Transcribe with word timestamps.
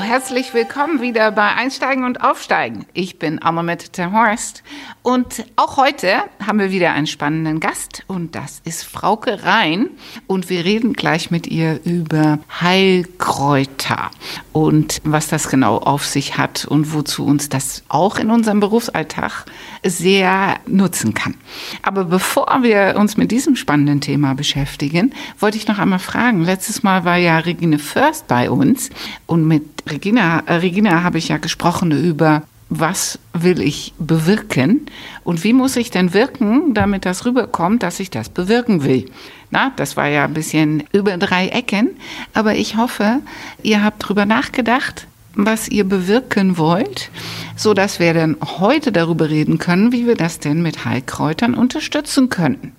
Herzlich 0.00 0.54
willkommen 0.54 1.00
wieder 1.00 1.30
bei 1.30 1.54
Einsteigen 1.54 2.04
und 2.04 2.22
Aufsteigen. 2.22 2.84
Ich 2.94 3.18
bin 3.18 3.38
Annemette 3.40 3.90
Terhorst 3.90 4.62
und 5.02 5.44
auch 5.56 5.76
heute 5.76 6.16
haben 6.44 6.58
wir 6.58 6.70
wieder 6.70 6.92
einen 6.92 7.06
spannenden 7.06 7.60
Gast 7.60 8.02
und 8.06 8.34
das 8.34 8.60
ist 8.64 8.84
Frauke 8.84 9.44
Rhein 9.44 9.90
und 10.26 10.50
wir 10.50 10.64
reden 10.64 10.94
gleich 10.94 11.30
mit 11.30 11.46
ihr 11.46 11.80
über 11.84 12.38
Heilkräuter 12.60 14.10
und 14.52 15.00
was 15.04 15.28
das 15.28 15.48
genau 15.48 15.78
auf 15.78 16.04
sich 16.06 16.38
hat 16.38 16.64
und 16.64 16.92
wozu 16.92 17.24
uns 17.24 17.48
das 17.48 17.84
auch 17.88 18.18
in 18.18 18.30
unserem 18.30 18.60
Berufsalltag 18.60 19.44
sehr 19.84 20.56
nutzen 20.66 21.14
kann. 21.14 21.34
Aber 21.82 22.04
bevor 22.04 22.62
wir 22.62 22.96
uns 22.98 23.16
mit 23.16 23.30
diesem 23.30 23.54
spannenden 23.54 24.00
Thema 24.00 24.34
beschäftigen, 24.34 25.12
wollte 25.38 25.56
ich 25.56 25.68
noch 25.68 25.78
einmal 25.78 25.98
fragen. 25.98 26.42
Letztes 26.42 26.82
Mal 26.82 27.04
war 27.04 27.16
ja 27.16 27.38
Regine 27.38 27.78
First 27.78 28.26
bei 28.26 28.50
uns 28.50 28.90
und 29.26 29.46
mit 29.46 29.64
Regina, 29.88 30.42
äh, 30.46 30.54
Regina 30.54 31.02
habe 31.02 31.18
ich 31.18 31.28
ja 31.28 31.38
gesprochen 31.38 31.90
über 31.90 32.42
was 32.70 33.18
will 33.32 33.60
ich 33.60 33.92
bewirken 33.98 34.86
und 35.22 35.44
wie 35.44 35.52
muss 35.52 35.76
ich 35.76 35.90
denn 35.90 36.14
wirken, 36.14 36.74
damit 36.74 37.04
das 37.04 37.24
rüberkommt, 37.24 37.82
dass 37.82 38.00
ich 38.00 38.10
das 38.10 38.28
bewirken 38.28 38.84
will. 38.84 39.10
Na, 39.50 39.72
das 39.76 39.96
war 39.96 40.08
ja 40.08 40.24
ein 40.24 40.34
bisschen 40.34 40.82
über 40.92 41.16
drei 41.18 41.48
Ecken, 41.48 41.90
aber 42.32 42.54
ich 42.54 42.76
hoffe, 42.76 43.20
ihr 43.62 43.84
habt 43.84 44.08
drüber 44.08 44.26
nachgedacht, 44.26 45.06
was 45.34 45.68
ihr 45.68 45.84
bewirken 45.84 46.58
wollt, 46.58 47.10
so 47.56 47.74
dass 47.74 48.00
wir 48.00 48.14
dann 48.14 48.36
heute 48.58 48.92
darüber 48.92 49.28
reden 49.28 49.58
können, 49.58 49.92
wie 49.92 50.06
wir 50.06 50.16
das 50.16 50.38
denn 50.38 50.62
mit 50.62 50.84
Heilkräutern 50.84 51.54
unterstützen 51.54 52.28
können. 52.28 52.72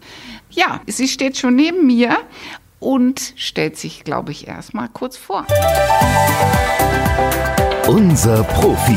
Ja, 0.50 0.82
sie 0.88 1.08
steht 1.08 1.38
schon 1.38 1.56
neben 1.56 1.86
mir 1.86 2.18
und 2.80 3.34
stellt 3.36 3.78
sich, 3.78 4.04
glaube 4.04 4.32
ich, 4.32 4.48
erstmal 4.48 4.90
kurz 4.90 5.18
vor. 5.18 5.46
Unser 7.88 8.44
Profi 8.44 8.96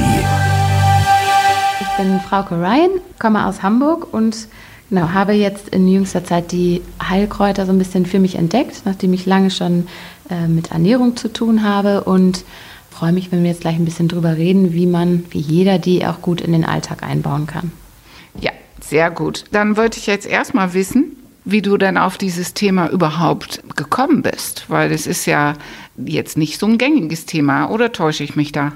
bin 1.98 2.20
Frauke 2.20 2.54
Ryan, 2.54 3.00
komme 3.18 3.44
aus 3.44 3.62
Hamburg 3.62 4.14
und 4.14 4.46
genau, 4.88 5.10
habe 5.12 5.32
jetzt 5.32 5.68
in 5.70 5.88
jüngster 5.88 6.24
Zeit 6.24 6.52
die 6.52 6.80
Heilkräuter 7.02 7.66
so 7.66 7.72
ein 7.72 7.78
bisschen 7.78 8.06
für 8.06 8.20
mich 8.20 8.36
entdeckt, 8.36 8.82
nachdem 8.84 9.12
ich 9.12 9.26
lange 9.26 9.50
schon 9.50 9.88
äh, 10.30 10.46
mit 10.46 10.70
Ernährung 10.70 11.16
zu 11.16 11.32
tun 11.32 11.64
habe 11.64 12.04
und 12.04 12.44
freue 12.90 13.12
mich, 13.12 13.32
wenn 13.32 13.42
wir 13.42 13.50
jetzt 13.50 13.62
gleich 13.62 13.74
ein 13.74 13.84
bisschen 13.84 14.06
drüber 14.06 14.36
reden, 14.36 14.72
wie 14.74 14.86
man, 14.86 15.24
wie 15.30 15.40
jeder 15.40 15.80
die 15.80 16.06
auch 16.06 16.22
gut 16.22 16.40
in 16.40 16.52
den 16.52 16.64
Alltag 16.64 17.02
einbauen 17.02 17.48
kann. 17.48 17.72
Ja, 18.40 18.52
sehr 18.80 19.10
gut. 19.10 19.44
Dann 19.50 19.76
wollte 19.76 19.98
ich 19.98 20.06
jetzt 20.06 20.26
erstmal 20.26 20.74
wissen, 20.74 21.16
wie 21.50 21.62
du 21.62 21.78
denn 21.78 21.96
auf 21.96 22.18
dieses 22.18 22.52
Thema 22.52 22.91
überhaupt 22.91 23.62
gekommen 23.74 24.20
bist, 24.20 24.66
weil 24.68 24.92
es 24.92 25.06
ist 25.06 25.24
ja 25.24 25.55
jetzt 25.96 26.36
nicht 26.36 26.60
so 26.60 26.66
ein 26.66 26.77
gängiges 26.77 27.24
Thema, 27.24 27.70
oder 27.70 27.90
täusche 27.90 28.22
ich 28.22 28.36
mich 28.36 28.52
da? 28.52 28.72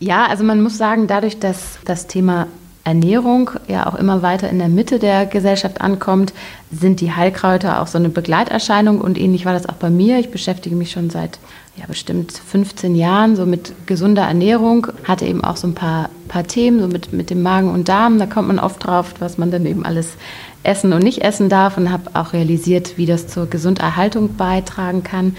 Ja, 0.00 0.26
also 0.26 0.44
man 0.44 0.62
muss 0.62 0.76
sagen, 0.76 1.06
dadurch, 1.06 1.38
dass 1.38 1.78
das 1.86 2.06
Thema 2.08 2.46
Ernährung 2.90 3.52
ja 3.68 3.86
auch 3.86 3.94
immer 3.94 4.20
weiter 4.20 4.50
in 4.50 4.58
der 4.58 4.68
Mitte 4.68 4.98
der 4.98 5.24
Gesellschaft 5.24 5.80
ankommt, 5.80 6.32
sind 6.72 7.00
die 7.00 7.12
Heilkräuter 7.12 7.80
auch 7.80 7.86
so 7.86 7.98
eine 7.98 8.08
Begleiterscheinung 8.08 9.00
und 9.00 9.16
ähnlich 9.16 9.44
war 9.44 9.52
das 9.52 9.68
auch 9.68 9.74
bei 9.74 9.90
mir. 9.90 10.18
Ich 10.18 10.32
beschäftige 10.32 10.74
mich 10.74 10.90
schon 10.90 11.08
seit 11.08 11.38
ja, 11.76 11.84
bestimmt 11.86 12.32
15 12.32 12.96
Jahren 12.96 13.36
so 13.36 13.46
mit 13.46 13.72
gesunder 13.86 14.22
Ernährung, 14.22 14.88
hatte 15.04 15.24
eben 15.24 15.44
auch 15.44 15.56
so 15.56 15.68
ein 15.68 15.74
paar, 15.74 16.10
paar 16.26 16.42
Themen, 16.44 16.80
so 16.80 16.88
mit, 16.88 17.12
mit 17.12 17.30
dem 17.30 17.42
Magen 17.42 17.70
und 17.70 17.88
Darm, 17.88 18.18
da 18.18 18.26
kommt 18.26 18.48
man 18.48 18.58
oft 18.58 18.84
drauf, 18.84 19.14
was 19.20 19.38
man 19.38 19.52
dann 19.52 19.66
eben 19.66 19.86
alles 19.86 20.14
essen 20.64 20.92
und 20.92 21.04
nicht 21.04 21.22
essen 21.22 21.48
darf 21.48 21.76
und 21.76 21.92
habe 21.92 22.10
auch 22.14 22.32
realisiert, 22.32 22.98
wie 22.98 23.06
das 23.06 23.28
zur 23.28 23.46
Gesunderhaltung 23.46 24.34
beitragen 24.34 25.04
kann 25.04 25.36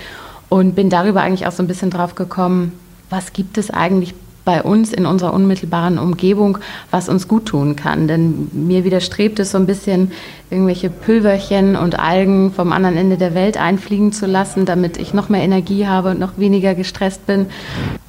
und 0.47 0.73
bin 0.73 0.89
darüber 0.89 1.21
eigentlich 1.21 1.47
auch 1.47 1.51
so 1.51 1.61
ein 1.63 1.67
bisschen 1.67 1.89
drauf 1.89 2.15
gekommen, 2.15 2.71
was 3.09 3.33
gibt 3.33 3.57
es 3.57 3.69
eigentlich 3.69 4.13
bei 4.43 4.63
uns 4.63 4.91
in 4.91 5.05
unserer 5.05 5.33
unmittelbaren 5.33 5.99
Umgebung, 5.99 6.57
was 6.89 7.09
uns 7.09 7.27
gut 7.27 7.45
tun 7.45 7.75
kann. 7.75 8.07
Denn 8.07 8.49
mir 8.51 8.83
widerstrebt 8.83 9.39
es 9.39 9.51
so 9.51 9.57
ein 9.57 9.65
bisschen, 9.65 10.11
irgendwelche 10.49 10.89
Pülverchen 10.89 11.75
und 11.75 11.99
Algen 11.99 12.51
vom 12.51 12.71
anderen 12.73 12.97
Ende 12.97 13.17
der 13.17 13.33
Welt 13.33 13.57
einfliegen 13.57 14.11
zu 14.11 14.25
lassen, 14.25 14.65
damit 14.65 14.97
ich 14.97 15.13
noch 15.13 15.29
mehr 15.29 15.43
Energie 15.43 15.87
habe 15.87 16.11
und 16.11 16.19
noch 16.19 16.37
weniger 16.37 16.75
gestresst 16.75 17.25
bin, 17.25 17.45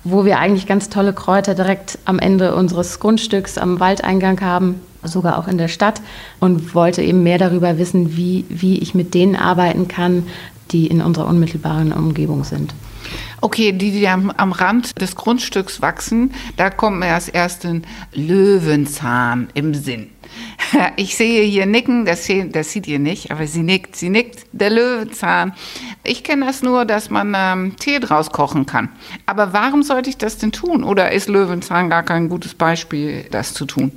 wo 0.05 0.25
wir 0.25 0.39
eigentlich 0.39 0.67
ganz 0.67 0.89
tolle 0.89 1.13
Kräuter 1.13 1.55
direkt 1.55 1.99
am 2.05 2.19
Ende 2.19 2.55
unseres 2.55 2.99
Grundstücks 2.99 3.59
am 3.59 3.79
Waldeingang 3.79 4.41
haben, 4.41 4.81
sogar 5.05 5.39
auch 5.39 5.49
in 5.49 5.59
der 5.59 5.69
Stadt 5.69 6.01
und 6.41 6.75
wollte 6.75 7.03
eben 7.03 7.23
mehr 7.23 7.39
darüber 7.39 7.79
wissen, 7.79 8.17
wie, 8.17 8.45
wie 8.49 8.79
ich 8.79 8.95
mit 8.95 9.15
denen 9.15 9.37
arbeiten 9.37 9.89
kann, 9.89 10.25
die 10.71 10.87
in 10.87 11.01
unserer 11.01 11.27
unmittelbaren 11.27 11.93
Umgebung 11.93 12.45
sind. 12.45 12.75
Okay, 13.41 13.73
die, 13.73 13.91
die 13.91 14.09
am, 14.09 14.31
am 14.31 14.53
Rand 14.53 15.01
des 15.01 15.17
Grundstücks 15.17 15.83
wachsen, 15.83 16.33
da 16.57 16.71
kommt 16.71 17.01
mir 17.01 17.13
als 17.13 17.29
ersten 17.29 17.83
Löwenzahn 18.13 19.49
im 19.55 19.75
Sinn. 19.75 20.11
Ich 20.97 21.17
sehe 21.17 21.43
hier 21.43 21.67
nicken, 21.67 22.07
das, 22.07 22.29
das, 22.51 22.73
sieht 22.73 22.87
ihr 22.87 22.99
nicht, 22.99 23.31
aber 23.31 23.47
sie 23.47 23.63
nickt, 23.63 23.97
sie 23.97 24.09
nickt, 24.09 24.47
der 24.53 24.71
Löwenzahn. 24.71 25.53
Ich 26.05 26.25
kenne 26.25 26.47
das 26.47 26.63
nur, 26.63 26.87
dass 26.87 27.11
man 27.11 27.35
ähm, 27.37 27.77
Tee 27.77 27.99
draus 27.99 28.31
kochen 28.31 28.65
kann. 28.65 28.89
Aber 29.27 29.53
warum 29.53 29.83
sollte 29.83 30.09
ich 30.09 30.17
das 30.17 30.39
denn 30.39 30.53
tun? 30.53 30.85
Oder 30.85 31.13
ist 31.13 31.29
Löwenzahn 31.29 31.91
gar 31.91 32.03
kein 32.03 32.31
gutes 32.31 32.55
Beispiel, 32.55 33.27
das 33.31 33.53
zu 33.53 33.67
tun? 33.67 33.93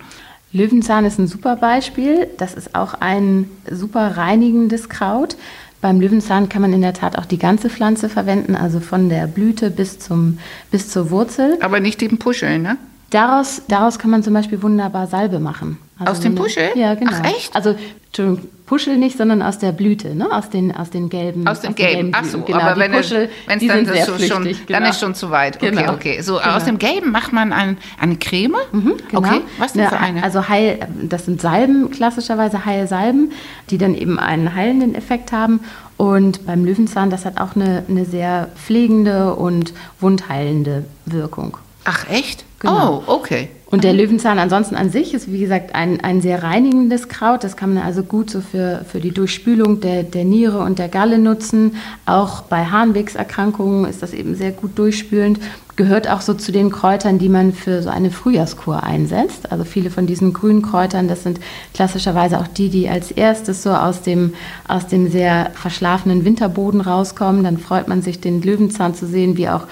Löwenzahn 0.51 1.05
ist 1.05 1.19
ein 1.19 1.27
super 1.27 1.57
Beispiel. 1.57 2.27
Das 2.37 2.53
ist 2.53 2.75
auch 2.75 2.93
ein 2.95 3.49
super 3.69 4.17
reinigendes 4.17 4.89
Kraut. 4.89 5.35
Beim 5.85 6.01
Löwenzahn 6.01 6.49
kann 6.49 6.63
man 6.63 6.73
in 6.73 6.81
der 6.81 6.93
Tat 6.93 7.15
auch 7.15 7.27
die 7.27 7.37
ganze 7.37 7.69
Pflanze 7.69 8.09
verwenden, 8.09 8.55
also 8.55 8.79
von 8.79 9.07
der 9.07 9.27
Blüte 9.27 9.69
bis, 9.69 9.99
zum, 9.99 10.39
bis 10.71 10.89
zur 10.89 11.11
Wurzel. 11.11 11.59
Aber 11.61 11.79
nicht 11.79 12.01
den 12.01 12.17
Puschel, 12.17 12.57
ne? 12.57 12.77
Daraus, 13.15 13.61
daraus 13.69 13.97
kann 13.97 14.11
man 14.11 14.23
zum 14.23 14.33
Beispiel 14.33 14.61
wunderbar 14.61 15.07
Salbe 15.07 15.39
machen. 15.39 15.77
Also 15.97 16.11
aus 16.11 16.19
dem 16.19 16.35
Puschel? 16.35 16.71
Ja, 16.75 16.95
genau. 16.95 17.13
Ach 17.13 17.23
echt? 17.23 17.55
Also 17.55 17.73
Puschel 18.65 18.97
nicht, 18.97 19.17
sondern 19.17 19.41
aus 19.41 19.57
der 19.57 19.71
Blüte, 19.71 20.13
ne? 20.15 20.29
aus, 20.29 20.49
den, 20.49 20.75
aus 20.75 20.89
den 20.89 21.07
gelben. 21.07 21.47
Aus 21.47 21.61
dem 21.61 21.75
gelben, 21.75 22.11
ach 22.13 22.25
so, 22.25 22.41
genau, 22.41 22.59
aber 22.59 22.77
wenn 22.77 22.93
es 22.93 23.09
dann 23.47 23.85
ist 23.85 24.05
so 24.05 24.17
schon, 24.19 24.43
genau. 24.43 24.57
dann 24.67 24.83
ist 24.83 24.99
schon 24.99 25.15
zu 25.15 25.31
weit. 25.31 25.55
Okay, 25.55 25.71
genau. 25.71 25.93
okay. 25.93 26.19
So 26.19 26.39
genau. 26.39 26.57
aus 26.57 26.65
dem 26.65 26.77
gelben 26.77 27.11
macht 27.11 27.31
man 27.31 27.53
ein, 27.53 27.77
eine 28.01 28.17
Creme? 28.17 28.57
Mhm, 28.73 28.95
genau. 29.09 29.19
Okay, 29.19 29.41
was 29.59 29.71
denn 29.71 29.87
für 29.87 29.97
eine? 29.97 30.21
Also 30.21 30.49
Heil, 30.49 30.79
das 31.01 31.23
sind 31.23 31.39
Salben, 31.39 31.91
klassischerweise 31.91 32.65
Heilsalben, 32.65 33.31
die 33.69 33.77
dann 33.77 33.95
eben 33.95 34.19
einen 34.19 34.53
heilenden 34.53 34.93
Effekt 34.93 35.31
haben 35.31 35.61
und 35.95 36.45
beim 36.45 36.65
Löwenzahn, 36.65 37.09
das 37.09 37.23
hat 37.23 37.39
auch 37.39 37.55
eine, 37.55 37.85
eine 37.87 38.03
sehr 38.03 38.49
pflegende 38.55 39.35
und 39.35 39.73
wundheilende 40.01 40.83
Wirkung. 41.05 41.57
Ach 41.85 42.09
echt? 42.09 42.43
Genau. 42.65 43.03
Oh, 43.07 43.13
okay. 43.13 43.49
Und 43.67 43.83
der 43.83 43.93
Löwenzahn 43.93 44.39
ansonsten 44.39 44.75
an 44.75 44.89
sich 44.89 45.13
ist, 45.13 45.31
wie 45.31 45.39
gesagt, 45.39 45.75
ein, 45.75 45.99
ein 45.99 46.21
sehr 46.21 46.43
reinigendes 46.43 47.09
Kraut. 47.09 47.43
Das 47.43 47.57
kann 47.57 47.73
man 47.73 47.83
also 47.83 48.03
gut 48.03 48.29
so 48.29 48.39
für, 48.39 48.85
für 48.87 48.99
die 48.99 49.11
Durchspülung 49.11 49.81
der, 49.81 50.03
der 50.03 50.23
Niere 50.23 50.59
und 50.59 50.79
der 50.79 50.87
Galle 50.87 51.17
nutzen. 51.17 51.75
Auch 52.05 52.43
bei 52.43 52.65
Harnwegserkrankungen 52.65 53.85
ist 53.85 54.01
das 54.01 54.13
eben 54.13 54.35
sehr 54.35 54.51
gut 54.51 54.77
durchspülend. 54.77 55.39
Gehört 55.75 56.09
auch 56.09 56.21
so 56.21 56.35
zu 56.35 56.53
den 56.53 56.71
Kräutern, 56.71 57.19
die 57.19 57.27
man 57.27 57.51
für 57.51 57.81
so 57.81 57.89
eine 57.89 58.11
Frühjahrskur 58.11 58.83
einsetzt. 58.83 59.51
Also 59.51 59.65
viele 59.65 59.89
von 59.89 60.07
diesen 60.07 60.31
grünen 60.31 60.61
Kräutern, 60.61 61.09
das 61.09 61.23
sind 61.23 61.41
klassischerweise 61.73 62.39
auch 62.39 62.47
die, 62.47 62.69
die 62.69 62.87
als 62.87 63.11
erstes 63.11 63.61
so 63.61 63.71
aus 63.71 64.01
dem, 64.01 64.35
aus 64.67 64.87
dem 64.87 65.11
sehr 65.11 65.51
verschlafenen 65.53 66.23
Winterboden 66.23 66.79
rauskommen. 66.79 67.43
Dann 67.43 67.57
freut 67.57 67.89
man 67.89 68.01
sich, 68.01 68.21
den 68.21 68.41
Löwenzahn 68.41 68.95
zu 68.95 69.05
sehen, 69.05 69.35
wie 69.35 69.49
auch 69.49 69.67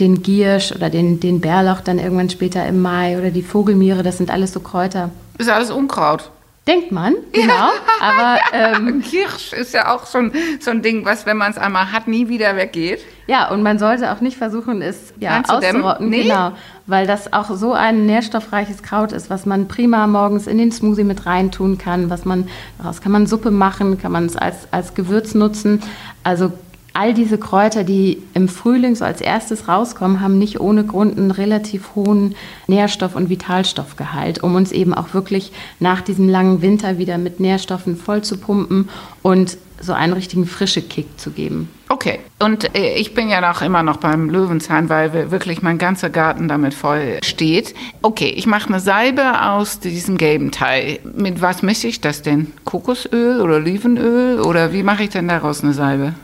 den 0.00 0.22
Giersch 0.22 0.72
oder 0.72 0.90
den, 0.90 1.20
den 1.20 1.40
Bärlauch 1.40 1.80
dann 1.80 1.98
irgendwann 1.98 2.30
später 2.30 2.66
im 2.66 2.80
Mai 2.82 3.18
oder 3.18 3.30
die 3.30 3.42
Vogelmiere, 3.42 4.02
das 4.02 4.18
sind 4.18 4.30
alles 4.30 4.52
so 4.52 4.60
Kräuter. 4.60 5.10
Ist 5.38 5.50
alles 5.50 5.70
Unkraut. 5.70 6.30
Denkt 6.66 6.92
man, 6.92 7.14
genau. 7.32 7.54
Ja. 7.54 7.70
Aber 8.00 8.38
ähm, 8.52 9.02
Kirsch 9.02 9.52
ist 9.52 9.74
ja 9.74 9.94
auch 9.94 10.06
schon 10.06 10.32
so 10.60 10.70
ein 10.70 10.82
Ding, 10.82 11.04
was, 11.04 11.26
wenn 11.26 11.36
man 11.36 11.50
es 11.50 11.58
einmal 11.58 11.92
hat, 11.92 12.06
nie 12.06 12.28
wieder 12.28 12.56
weggeht. 12.56 13.00
Ja, 13.26 13.50
und 13.50 13.62
man 13.62 13.78
sollte 13.78 14.10
auch 14.12 14.20
nicht 14.20 14.36
versuchen, 14.36 14.80
es 14.80 15.12
ja, 15.18 15.42
auszurotten. 15.46 16.08
Nee? 16.08 16.22
Genau, 16.22 16.52
weil 16.86 17.06
das 17.06 17.32
auch 17.32 17.50
so 17.56 17.72
ein 17.72 18.06
nährstoffreiches 18.06 18.82
Kraut 18.82 19.12
ist, 19.12 19.30
was 19.30 19.46
man 19.46 19.68
prima 19.68 20.06
morgens 20.06 20.46
in 20.46 20.58
den 20.58 20.72
Smoothie 20.72 21.04
mit 21.04 21.26
reintun 21.26 21.76
kann. 21.76 22.08
Was 22.08 22.24
man 22.24 22.48
daraus 22.78 23.00
kann 23.00 23.12
man 23.12 23.26
Suppe 23.26 23.50
machen, 23.50 24.00
kann 24.00 24.12
man 24.12 24.26
es 24.26 24.36
als 24.36 24.68
als 24.70 24.94
Gewürz 24.94 25.34
nutzen. 25.34 25.82
Also 26.24 26.52
all 26.92 27.14
diese 27.14 27.38
Kräuter, 27.38 27.84
die 27.84 28.22
im 28.34 28.48
Frühling 28.48 28.94
so 28.94 29.04
als 29.04 29.20
erstes 29.20 29.68
rauskommen, 29.68 30.20
haben 30.20 30.38
nicht 30.38 30.60
ohne 30.60 30.84
Grund 30.84 31.18
einen 31.18 31.30
relativ 31.30 31.94
hohen 31.94 32.34
Nährstoff- 32.66 33.14
und 33.14 33.28
Vitalstoffgehalt, 33.28 34.42
um 34.42 34.54
uns 34.54 34.72
eben 34.72 34.94
auch 34.94 35.14
wirklich 35.14 35.52
nach 35.78 36.00
diesem 36.00 36.28
langen 36.28 36.62
Winter 36.62 36.98
wieder 36.98 37.18
mit 37.18 37.40
Nährstoffen 37.40 37.96
voll 37.96 38.22
zu 38.22 38.38
pumpen 38.38 38.88
und 39.22 39.58
so 39.80 39.94
einen 39.94 40.12
richtigen 40.12 40.46
frische 40.46 40.82
Kick 40.82 41.18
zu 41.18 41.30
geben. 41.30 41.70
Okay, 41.88 42.20
und 42.38 42.74
äh, 42.76 42.94
ich 42.96 43.14
bin 43.14 43.30
ja 43.30 43.40
noch 43.40 43.62
immer 43.62 43.82
noch 43.82 43.96
beim 43.96 44.28
Löwenzahn, 44.28 44.88
weil 44.88 45.30
wirklich 45.30 45.62
mein 45.62 45.78
ganzer 45.78 46.10
Garten 46.10 46.48
damit 46.48 46.74
voll 46.74 47.18
steht. 47.24 47.74
Okay, 48.02 48.28
ich 48.28 48.46
mache 48.46 48.68
eine 48.68 48.80
Salbe 48.80 49.42
aus 49.42 49.80
diesem 49.80 50.18
gelben 50.18 50.50
Teil. 50.50 51.00
Mit 51.16 51.40
was 51.40 51.62
mische 51.62 51.88
ich 51.88 52.00
das 52.00 52.22
denn? 52.22 52.52
Kokosöl 52.64 53.40
oder 53.40 53.56
Olivenöl 53.56 54.40
oder 54.40 54.72
wie 54.72 54.82
mache 54.82 55.04
ich 55.04 55.10
denn 55.10 55.28
daraus 55.28 55.64
eine 55.64 55.72
Salbe? 55.72 56.14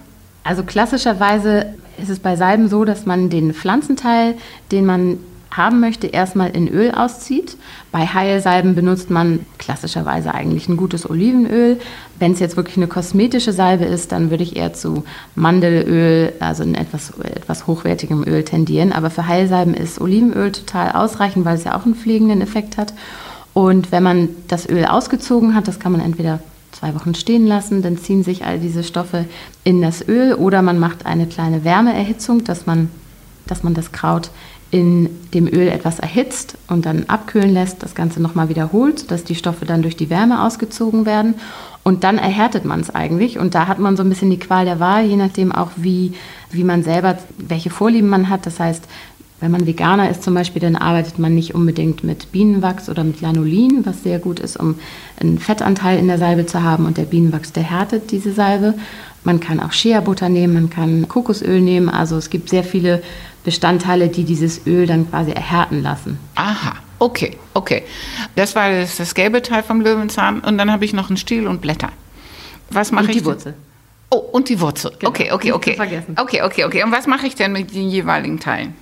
Also 0.46 0.62
klassischerweise 0.62 1.74
ist 2.00 2.08
es 2.08 2.20
bei 2.20 2.36
Salben 2.36 2.68
so, 2.68 2.84
dass 2.84 3.04
man 3.04 3.30
den 3.30 3.52
Pflanzenteil, 3.52 4.34
den 4.70 4.86
man 4.86 5.18
haben 5.50 5.80
möchte, 5.80 6.06
erstmal 6.06 6.50
in 6.50 6.68
Öl 6.68 6.92
auszieht. 6.92 7.56
Bei 7.90 8.06
Heilsalben 8.06 8.74
benutzt 8.74 9.10
man 9.10 9.40
klassischerweise 9.58 10.34
eigentlich 10.34 10.68
ein 10.68 10.76
gutes 10.76 11.08
Olivenöl. 11.08 11.80
Wenn 12.18 12.32
es 12.32 12.40
jetzt 12.40 12.56
wirklich 12.56 12.76
eine 12.76 12.86
kosmetische 12.86 13.52
Salbe 13.52 13.86
ist, 13.86 14.12
dann 14.12 14.30
würde 14.30 14.44
ich 14.44 14.54
eher 14.54 14.72
zu 14.72 15.04
Mandelöl, 15.34 16.32
also 16.38 16.62
ein 16.62 16.74
etwas, 16.76 17.18
etwas 17.18 17.66
hochwertigem 17.66 18.22
Öl 18.24 18.44
tendieren. 18.44 18.92
Aber 18.92 19.10
für 19.10 19.26
Heilsalben 19.26 19.74
ist 19.74 20.00
Olivenöl 20.00 20.52
total 20.52 20.92
ausreichend, 20.92 21.44
weil 21.44 21.56
es 21.56 21.64
ja 21.64 21.76
auch 21.76 21.86
einen 21.86 21.96
pflegenden 21.96 22.40
Effekt 22.40 22.76
hat. 22.76 22.92
Und 23.52 23.90
wenn 23.90 24.02
man 24.02 24.28
das 24.46 24.68
Öl 24.68 24.84
ausgezogen 24.84 25.54
hat, 25.54 25.66
das 25.66 25.80
kann 25.80 25.92
man 25.92 26.02
entweder 26.02 26.40
zwei 26.76 26.94
Wochen 26.94 27.14
stehen 27.14 27.46
lassen, 27.46 27.82
dann 27.82 27.96
ziehen 27.96 28.22
sich 28.22 28.44
all 28.44 28.58
diese 28.58 28.84
Stoffe 28.84 29.24
in 29.64 29.80
das 29.80 30.06
Öl 30.06 30.34
oder 30.34 30.62
man 30.62 30.78
macht 30.78 31.06
eine 31.06 31.26
kleine 31.26 31.64
Wärmeerhitzung, 31.64 32.44
dass 32.44 32.66
man, 32.66 32.90
dass 33.46 33.62
man 33.62 33.74
das 33.74 33.92
Kraut 33.92 34.30
in 34.70 35.08
dem 35.32 35.46
Öl 35.46 35.68
etwas 35.68 36.00
erhitzt 36.00 36.58
und 36.68 36.86
dann 36.86 37.04
abkühlen 37.04 37.52
lässt, 37.52 37.82
das 37.82 37.94
Ganze 37.94 38.20
nochmal 38.20 38.48
wiederholt, 38.48 39.10
dass 39.10 39.24
die 39.24 39.36
Stoffe 39.36 39.64
dann 39.64 39.82
durch 39.82 39.96
die 39.96 40.10
Wärme 40.10 40.42
ausgezogen 40.42 41.06
werden. 41.06 41.34
Und 41.82 42.02
dann 42.02 42.18
erhärtet 42.18 42.64
man 42.64 42.80
es 42.80 42.92
eigentlich. 42.92 43.38
Und 43.38 43.54
da 43.54 43.68
hat 43.68 43.78
man 43.78 43.96
so 43.96 44.02
ein 44.02 44.08
bisschen 44.08 44.28
die 44.28 44.40
Qual 44.40 44.64
der 44.64 44.80
Wahl, 44.80 45.06
je 45.06 45.16
nachdem 45.16 45.52
auch 45.52 45.70
wie, 45.76 46.14
wie 46.50 46.64
man 46.64 46.82
selber, 46.82 47.16
welche 47.38 47.70
Vorlieben 47.70 48.08
man 48.08 48.28
hat. 48.28 48.44
Das 48.44 48.58
heißt, 48.58 48.84
wenn 49.40 49.50
man 49.50 49.66
Veganer 49.66 50.08
ist 50.08 50.22
zum 50.22 50.34
Beispiel, 50.34 50.62
dann 50.62 50.76
arbeitet 50.76 51.18
man 51.18 51.34
nicht 51.34 51.54
unbedingt 51.54 52.02
mit 52.04 52.32
Bienenwachs 52.32 52.88
oder 52.88 53.04
mit 53.04 53.20
Lanolin, 53.20 53.84
was 53.84 54.02
sehr 54.02 54.18
gut 54.18 54.40
ist, 54.40 54.56
um 54.56 54.76
einen 55.20 55.38
Fettanteil 55.38 55.98
in 55.98 56.08
der 56.08 56.16
Salbe 56.18 56.46
zu 56.46 56.62
haben. 56.62 56.86
Und 56.86 56.96
der 56.96 57.04
Bienenwachs, 57.04 57.52
der 57.52 57.64
härtet 57.64 58.10
diese 58.12 58.32
Salbe. 58.32 58.74
Man 59.24 59.40
kann 59.40 59.60
auch 59.60 59.72
Shea-Butter 59.72 60.30
nehmen, 60.30 60.54
man 60.54 60.70
kann 60.70 61.06
Kokosöl 61.08 61.60
nehmen. 61.60 61.90
Also 61.90 62.16
es 62.16 62.30
gibt 62.30 62.48
sehr 62.48 62.64
viele 62.64 63.02
Bestandteile, 63.44 64.08
die 64.08 64.24
dieses 64.24 64.66
Öl 64.66 64.86
dann 64.86 65.10
quasi 65.10 65.32
erhärten 65.32 65.82
lassen. 65.82 66.18
Aha. 66.34 66.76
Okay, 66.98 67.36
okay. 67.52 67.82
Das 68.36 68.56
war 68.56 68.70
das, 68.70 68.96
das 68.96 69.14
gelbe 69.14 69.42
Teil 69.42 69.62
vom 69.62 69.82
Löwenzahn. 69.82 70.40
Und 70.40 70.56
dann 70.56 70.72
habe 70.72 70.86
ich 70.86 70.94
noch 70.94 71.10
einen 71.10 71.18
Stiel 71.18 71.46
und 71.46 71.60
Blätter. 71.60 71.90
Was 72.70 72.90
mache 72.90 73.10
ich? 73.10 73.18
die 73.18 73.24
Wurzel. 73.26 73.54
Oh, 74.08 74.16
und 74.16 74.48
die 74.48 74.60
Wurzel. 74.60 74.92
Genau. 74.98 75.10
Okay, 75.10 75.30
okay, 75.32 75.48
Nicht 75.48 75.56
okay. 75.56 75.74
vergessen. 75.74 76.16
Okay, 76.18 76.42
okay, 76.42 76.64
okay. 76.64 76.84
Und 76.84 76.92
was 76.92 77.06
mache 77.06 77.26
ich 77.26 77.34
denn 77.34 77.52
mit 77.52 77.74
den 77.74 77.90
jeweiligen 77.90 78.40
Teilen? 78.40 78.74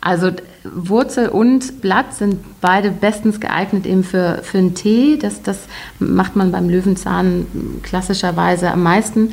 Also 0.00 0.30
Wurzel 0.64 1.28
und 1.28 1.80
Blatt 1.80 2.14
sind 2.14 2.38
beide 2.60 2.90
bestens 2.90 3.40
geeignet 3.40 3.86
eben 3.86 4.04
für, 4.04 4.40
für 4.42 4.58
einen 4.58 4.74
Tee. 4.74 5.18
Das, 5.18 5.42
das 5.42 5.58
macht 5.98 6.36
man 6.36 6.52
beim 6.52 6.68
Löwenzahn 6.68 7.46
klassischerweise 7.82 8.70
am 8.70 8.82
meisten. 8.82 9.32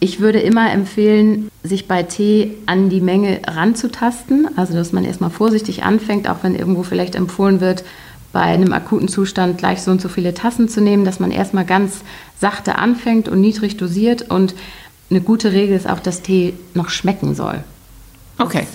Ich 0.00 0.18
würde 0.18 0.40
immer 0.40 0.72
empfehlen, 0.72 1.48
sich 1.62 1.86
bei 1.86 2.02
Tee 2.02 2.56
an 2.66 2.88
die 2.88 3.00
Menge 3.00 3.40
ranzutasten. 3.46 4.48
Also 4.56 4.74
dass 4.74 4.92
man 4.92 5.04
erstmal 5.04 5.30
vorsichtig 5.30 5.84
anfängt, 5.84 6.28
auch 6.28 6.38
wenn 6.42 6.54
irgendwo 6.54 6.82
vielleicht 6.82 7.14
empfohlen 7.14 7.60
wird, 7.60 7.84
bei 8.32 8.40
einem 8.40 8.72
akuten 8.72 9.08
Zustand 9.08 9.58
gleich 9.58 9.82
so 9.82 9.90
und 9.90 10.00
so 10.00 10.08
viele 10.08 10.34
Tassen 10.34 10.68
zu 10.68 10.80
nehmen, 10.80 11.04
dass 11.04 11.20
man 11.20 11.30
erstmal 11.30 11.64
ganz 11.64 12.00
sachte 12.40 12.76
anfängt 12.76 13.28
und 13.28 13.40
niedrig 13.40 13.76
dosiert. 13.76 14.30
Und 14.30 14.54
eine 15.10 15.20
gute 15.20 15.52
Regel 15.52 15.76
ist 15.76 15.88
auch, 15.88 16.00
dass 16.00 16.22
Tee 16.22 16.54
noch 16.74 16.88
schmecken 16.88 17.34
soll. 17.34 17.62
Okay. 18.38 18.66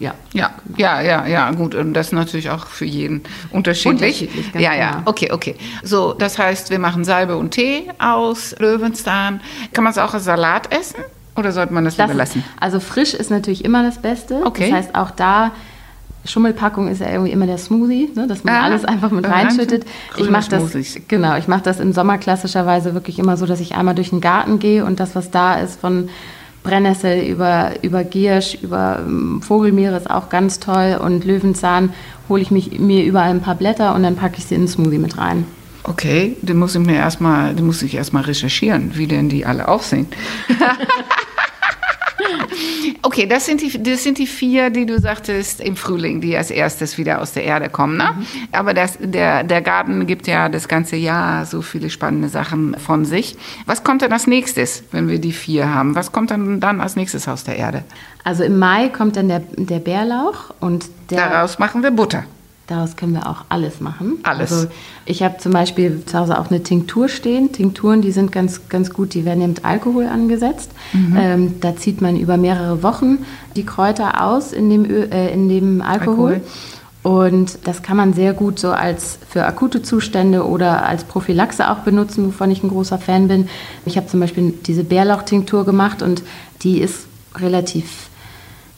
Ja. 0.00 0.14
Ja, 0.32 0.50
ja, 0.76 1.00
ja, 1.02 1.26
ja, 1.26 1.50
gut. 1.52 1.74
Und 1.74 1.94
das 1.94 2.06
ist 2.08 2.12
natürlich 2.12 2.50
auch 2.50 2.66
für 2.66 2.84
jeden 2.84 3.22
unterschiedlich. 3.52 4.22
Unterschiedlich, 4.22 4.60
ja, 4.62 4.74
ja, 4.74 4.90
genau. 4.92 5.02
okay, 5.06 5.30
okay. 5.30 5.54
So, 5.82 6.12
das 6.14 6.38
heißt, 6.38 6.70
wir 6.70 6.78
machen 6.78 7.04
Salbe 7.04 7.36
und 7.36 7.52
Tee 7.52 7.84
aus 7.98 8.54
Löwenzahn. 8.58 9.40
Kann 9.72 9.84
man 9.84 9.92
es 9.92 9.98
auch 9.98 10.12
als 10.14 10.24
Salat 10.24 10.72
essen 10.74 10.96
oder 11.36 11.52
sollte 11.52 11.72
man 11.72 11.84
das, 11.84 11.96
Das 11.96 12.06
lieber 12.08 12.18
lassen? 12.18 12.42
also 12.58 12.80
frisch 12.80 13.14
ist 13.14 13.30
natürlich 13.30 13.64
immer 13.64 13.82
das 13.84 13.98
Beste. 13.98 14.42
Okay. 14.44 14.70
Das 14.70 14.78
heißt, 14.78 14.94
auch 14.94 15.10
da, 15.12 15.52
Schummelpackung 16.26 16.88
ist 16.88 17.00
ja 17.02 17.10
irgendwie 17.10 17.32
immer 17.32 17.46
der 17.46 17.58
Smoothie, 17.58 18.10
ne, 18.14 18.26
dass 18.26 18.44
man 18.44 18.54
Ah, 18.54 18.62
alles 18.64 18.84
einfach 18.86 19.10
mit 19.10 19.26
rein- 19.26 19.46
reinschüttet. 19.48 19.84
Ich 20.16 20.30
mache 20.30 20.48
das, 20.48 20.62
Smoothies. 20.70 21.00
genau, 21.06 21.36
ich 21.36 21.48
mache 21.48 21.62
das 21.62 21.80
im 21.80 21.92
Sommer 21.92 22.16
klassischerweise 22.18 22.94
wirklich 22.94 23.18
immer 23.18 23.36
so, 23.36 23.44
dass 23.44 23.60
ich 23.60 23.74
einmal 23.74 23.94
durch 23.94 24.08
den 24.10 24.22
Garten 24.22 24.58
gehe 24.58 24.84
und 24.86 25.00
das, 25.00 25.14
was 25.14 25.30
da 25.30 25.56
ist, 25.56 25.78
von 25.80 26.08
Brennnessel 26.64 27.24
über, 27.24 27.74
über 27.82 28.02
Giersch, 28.02 28.56
über 28.60 29.04
ähm, 29.06 29.40
Vogelmeere 29.40 29.96
ist 29.96 30.10
auch 30.10 30.28
ganz 30.30 30.58
toll 30.58 30.98
und 31.00 31.24
Löwenzahn 31.24 31.92
hole 32.28 32.42
ich 32.42 32.50
mich, 32.50 32.80
mir 32.80 33.04
überall 33.04 33.30
ein 33.30 33.42
paar 33.42 33.54
Blätter 33.54 33.94
und 33.94 34.02
dann 34.02 34.16
packe 34.16 34.38
ich 34.38 34.46
sie 34.46 34.56
in 34.56 34.62
den 34.62 34.68
Smoothie 34.68 34.98
mit 34.98 35.16
rein. 35.16 35.46
Okay, 35.84 36.36
den 36.40 36.56
muss 36.56 36.74
ich 36.74 36.80
mir 36.80 36.96
erstmal, 36.96 37.54
den 37.54 37.66
muss 37.66 37.82
ich 37.82 37.94
erstmal 37.94 38.24
recherchieren, 38.24 38.92
wie 38.94 39.06
denn 39.06 39.28
die 39.28 39.44
alle 39.44 39.68
aussehen. 39.68 40.06
okay, 43.02 43.26
das 43.26 43.46
sind, 43.46 43.60
die, 43.60 43.82
das 43.82 44.02
sind 44.02 44.18
die 44.18 44.26
vier, 44.26 44.70
die 44.70 44.86
du 44.86 45.00
sagtest 45.00 45.60
im 45.60 45.76
Frühling, 45.76 46.20
die 46.20 46.36
als 46.36 46.50
erstes 46.50 46.98
wieder 46.98 47.20
aus 47.20 47.32
der 47.32 47.44
Erde 47.44 47.68
kommen. 47.68 47.96
Ne? 47.96 48.10
Aber 48.52 48.74
das, 48.74 48.98
der, 49.00 49.44
der 49.44 49.62
Garten 49.62 50.06
gibt 50.06 50.26
ja 50.26 50.48
das 50.48 50.68
ganze 50.68 50.96
Jahr 50.96 51.46
so 51.46 51.62
viele 51.62 51.90
spannende 51.90 52.28
Sachen 52.28 52.76
von 52.78 53.04
sich. 53.04 53.36
Was 53.66 53.84
kommt 53.84 54.02
denn 54.02 54.12
als 54.12 54.26
nächstes, 54.26 54.84
wenn 54.92 55.08
wir 55.08 55.18
die 55.18 55.32
vier 55.32 55.72
haben? 55.72 55.94
Was 55.94 56.12
kommt 56.12 56.30
dann, 56.30 56.60
dann 56.60 56.80
als 56.80 56.96
nächstes 56.96 57.28
aus 57.28 57.44
der 57.44 57.56
Erde? 57.56 57.84
Also 58.24 58.42
im 58.42 58.58
Mai 58.58 58.88
kommt 58.88 59.16
dann 59.16 59.28
der, 59.28 59.42
der 59.56 59.78
Bärlauch 59.78 60.54
und 60.60 60.86
der 61.10 61.28
Daraus 61.28 61.58
machen 61.58 61.82
wir 61.82 61.90
Butter. 61.90 62.24
Daraus 62.66 62.96
können 62.96 63.12
wir 63.12 63.28
auch 63.28 63.44
alles 63.50 63.80
machen. 63.80 64.18
Alles. 64.22 64.50
Also 64.50 64.68
ich 65.04 65.22
habe 65.22 65.36
zum 65.36 65.52
Beispiel 65.52 66.02
zu 66.06 66.18
Hause 66.18 66.38
auch 66.38 66.50
eine 66.50 66.62
Tinktur 66.62 67.08
stehen. 67.08 67.52
Tinkturen, 67.52 68.00
die 68.00 68.10
sind 68.10 68.32
ganz, 68.32 68.68
ganz 68.70 68.90
gut, 68.90 69.12
die 69.12 69.26
werden 69.26 69.46
mit 69.46 69.66
Alkohol 69.66 70.06
angesetzt. 70.06 70.70
Mhm. 70.94 71.16
Ähm, 71.18 71.54
da 71.60 71.76
zieht 71.76 72.00
man 72.00 72.16
über 72.16 72.38
mehrere 72.38 72.82
Wochen 72.82 73.18
die 73.54 73.66
Kräuter 73.66 74.24
aus 74.24 74.52
in 74.52 74.70
dem, 74.70 74.86
Ö 74.86 75.02
äh, 75.10 75.32
in 75.32 75.50
dem 75.50 75.82
Alkohol. 75.82 76.40
Und 77.02 77.58
das 77.64 77.82
kann 77.82 77.98
man 77.98 78.14
sehr 78.14 78.32
gut 78.32 78.58
so 78.58 78.70
als 78.70 79.18
für 79.28 79.44
akute 79.44 79.82
Zustände 79.82 80.46
oder 80.46 80.86
als 80.86 81.04
Prophylaxe 81.04 81.70
auch 81.70 81.80
benutzen, 81.80 82.26
wovon 82.26 82.50
ich 82.50 82.62
ein 82.62 82.70
großer 82.70 82.96
Fan 82.96 83.28
bin. 83.28 83.50
Ich 83.84 83.98
habe 83.98 84.06
zum 84.06 84.20
Beispiel 84.20 84.54
diese 84.66 84.84
Bärlauchtinktur 84.84 85.66
gemacht 85.66 86.00
und 86.00 86.22
die 86.62 86.80
ist 86.80 87.06
relativ 87.36 88.08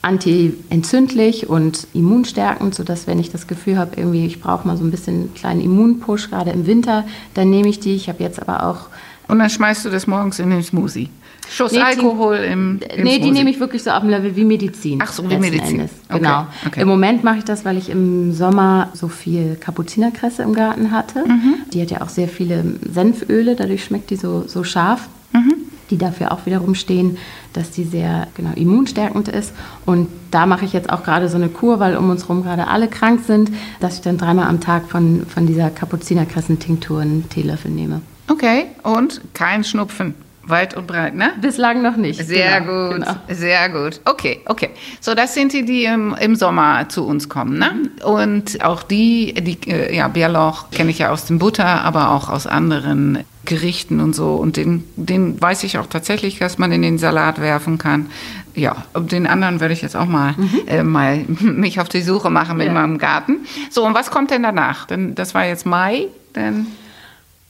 anti-entzündlich 0.06 1.48
und 1.48 1.86
immunstärkend, 1.94 2.74
sodass 2.74 3.06
wenn 3.06 3.18
ich 3.18 3.30
das 3.30 3.46
Gefühl 3.46 3.78
habe, 3.78 3.92
irgendwie 3.96 4.26
ich 4.26 4.40
brauche 4.40 4.66
mal 4.66 4.76
so 4.76 4.84
ein 4.84 4.90
bisschen 4.90 5.14
einen 5.14 5.34
kleinen 5.34 5.60
Immunpush, 5.60 6.30
gerade 6.30 6.50
im 6.50 6.66
Winter, 6.66 7.04
dann 7.34 7.50
nehme 7.50 7.68
ich 7.68 7.80
die. 7.80 7.94
Ich 7.94 8.08
habe 8.08 8.22
jetzt 8.22 8.40
aber 8.40 8.64
auch 8.66 8.86
Und 9.28 9.38
dann 9.38 9.50
schmeißt 9.50 9.84
du 9.84 9.90
das 9.90 10.06
morgens 10.06 10.38
in 10.38 10.50
den 10.50 10.62
Smoothie. 10.62 11.08
Schuss 11.48 11.70
Nee, 11.72 11.78
die- 11.78 11.84
Alkohol 11.84 12.36
im, 12.38 12.80
im 12.96 13.04
nee, 13.04 13.16
die 13.18 13.22
Smoothie. 13.22 13.30
nehme 13.32 13.50
ich 13.50 13.60
wirklich 13.60 13.82
so 13.84 13.90
auf 13.90 14.00
dem 14.00 14.10
Level 14.10 14.34
wie 14.34 14.44
Medizin. 14.44 14.98
Ach 15.02 15.12
so, 15.12 15.28
wie 15.30 15.36
Medizin. 15.36 15.78
Endes. 15.80 15.90
Okay, 16.08 16.18
Genau. 16.18 16.46
okay. 16.66 16.80
Im 16.80 16.88
Moment 16.88 17.22
mache 17.22 17.38
ich 17.38 17.44
das, 17.44 17.64
weil 17.64 17.76
ich 17.76 17.88
im 17.88 18.32
Sommer 18.32 18.88
so 18.94 19.06
viel 19.08 19.56
Kapuzinerkresse 19.56 20.42
im 20.42 20.54
Garten 20.54 20.90
hatte. 20.90 21.20
Mhm. 21.26 21.54
Die 21.72 21.80
hat 21.82 21.90
ja 21.92 22.00
auch 22.02 22.08
sehr 22.08 22.26
viele 22.28 22.64
Senföle, 22.92 23.54
dadurch 23.54 23.84
schmeckt 23.84 24.10
die 24.10 24.16
so, 24.16 24.44
so 24.48 24.64
scharf. 24.64 25.08
Mhm. 25.32 25.54
Die 25.90 25.98
dafür 25.98 26.32
auch 26.32 26.46
wiederum 26.46 26.74
stehen, 26.74 27.18
dass 27.52 27.70
die 27.70 27.84
sehr 27.84 28.26
genau, 28.36 28.50
immunstärkend 28.54 29.28
ist. 29.28 29.52
Und 29.84 30.08
da 30.30 30.46
mache 30.46 30.64
ich 30.64 30.72
jetzt 30.72 30.90
auch 30.90 31.04
gerade 31.04 31.28
so 31.28 31.36
eine 31.36 31.48
Kur, 31.48 31.78
weil 31.80 31.96
um 31.96 32.10
uns 32.10 32.24
herum 32.24 32.42
gerade 32.42 32.66
alle 32.68 32.88
krank 32.88 33.20
sind, 33.26 33.50
dass 33.80 33.94
ich 33.96 34.00
dann 34.00 34.18
dreimal 34.18 34.48
am 34.48 34.60
Tag 34.60 34.88
von, 34.88 35.24
von 35.26 35.46
dieser 35.46 35.70
Kapuzinerkressen-Tinktur 35.70 37.00
einen 37.00 37.28
Teelöffel 37.28 37.70
nehme. 37.70 38.00
Okay, 38.28 38.66
und 38.82 39.20
kein 39.34 39.62
Schnupfen. 39.64 40.14
Weit 40.48 40.76
und 40.76 40.86
breit, 40.86 41.16
ne? 41.16 41.32
Bislang 41.40 41.82
noch 41.82 41.96
nicht. 41.96 42.24
Sehr 42.24 42.60
Genau, 42.60 42.90
gut, 42.90 42.94
genau. 43.00 43.16
sehr 43.28 43.68
gut. 43.68 44.00
Okay, 44.04 44.42
okay. 44.46 44.70
So, 45.00 45.14
das 45.14 45.34
sind 45.34 45.52
die, 45.52 45.64
die 45.64 45.84
im, 45.86 46.14
im 46.20 46.36
Sommer 46.36 46.88
zu 46.88 47.04
uns 47.04 47.28
kommen, 47.28 47.58
ne? 47.58 47.72
Und 48.04 48.64
auch 48.64 48.84
die, 48.84 49.34
die 49.34 49.58
äh, 49.68 49.96
ja, 49.96 50.06
Bärlauch 50.06 50.70
kenne 50.70 50.90
ich 50.90 51.00
ja 51.00 51.10
aus 51.10 51.24
dem 51.24 51.40
Butter, 51.40 51.66
aber 51.82 52.10
auch 52.12 52.28
aus 52.28 52.46
anderen 52.46 53.24
Gerichten 53.46 54.00
und 54.00 54.14
so. 54.14 54.34
Und 54.34 54.56
den, 54.58 54.84
den 54.96 55.40
weiß 55.40 55.64
ich 55.64 55.78
auch 55.78 55.86
tatsächlich, 55.86 56.38
dass 56.38 56.58
man 56.58 56.70
in 56.72 56.82
den 56.82 56.98
Salat 56.98 57.40
werfen 57.40 57.78
kann. 57.78 58.06
Ja, 58.54 58.84
den 58.98 59.26
anderen 59.26 59.60
werde 59.60 59.72
ich 59.74 59.82
jetzt 59.82 59.96
auch 59.96 60.06
mal, 60.06 60.34
äh, 60.66 60.82
mal 60.82 61.18
mich 61.40 61.80
auf 61.80 61.88
die 61.88 62.02
Suche 62.02 62.28
machen 62.30 62.58
mit 62.58 62.66
Ja. 62.66 62.72
meinem 62.74 62.98
Garten. 62.98 63.38
So, 63.70 63.84
und 63.86 63.94
was 63.94 64.10
kommt 64.10 64.30
denn 64.30 64.42
danach? 64.42 64.86
Denn 64.86 65.14
das 65.14 65.34
war 65.34 65.46
jetzt 65.46 65.64
Mai, 65.66 66.08
denn 66.34 66.66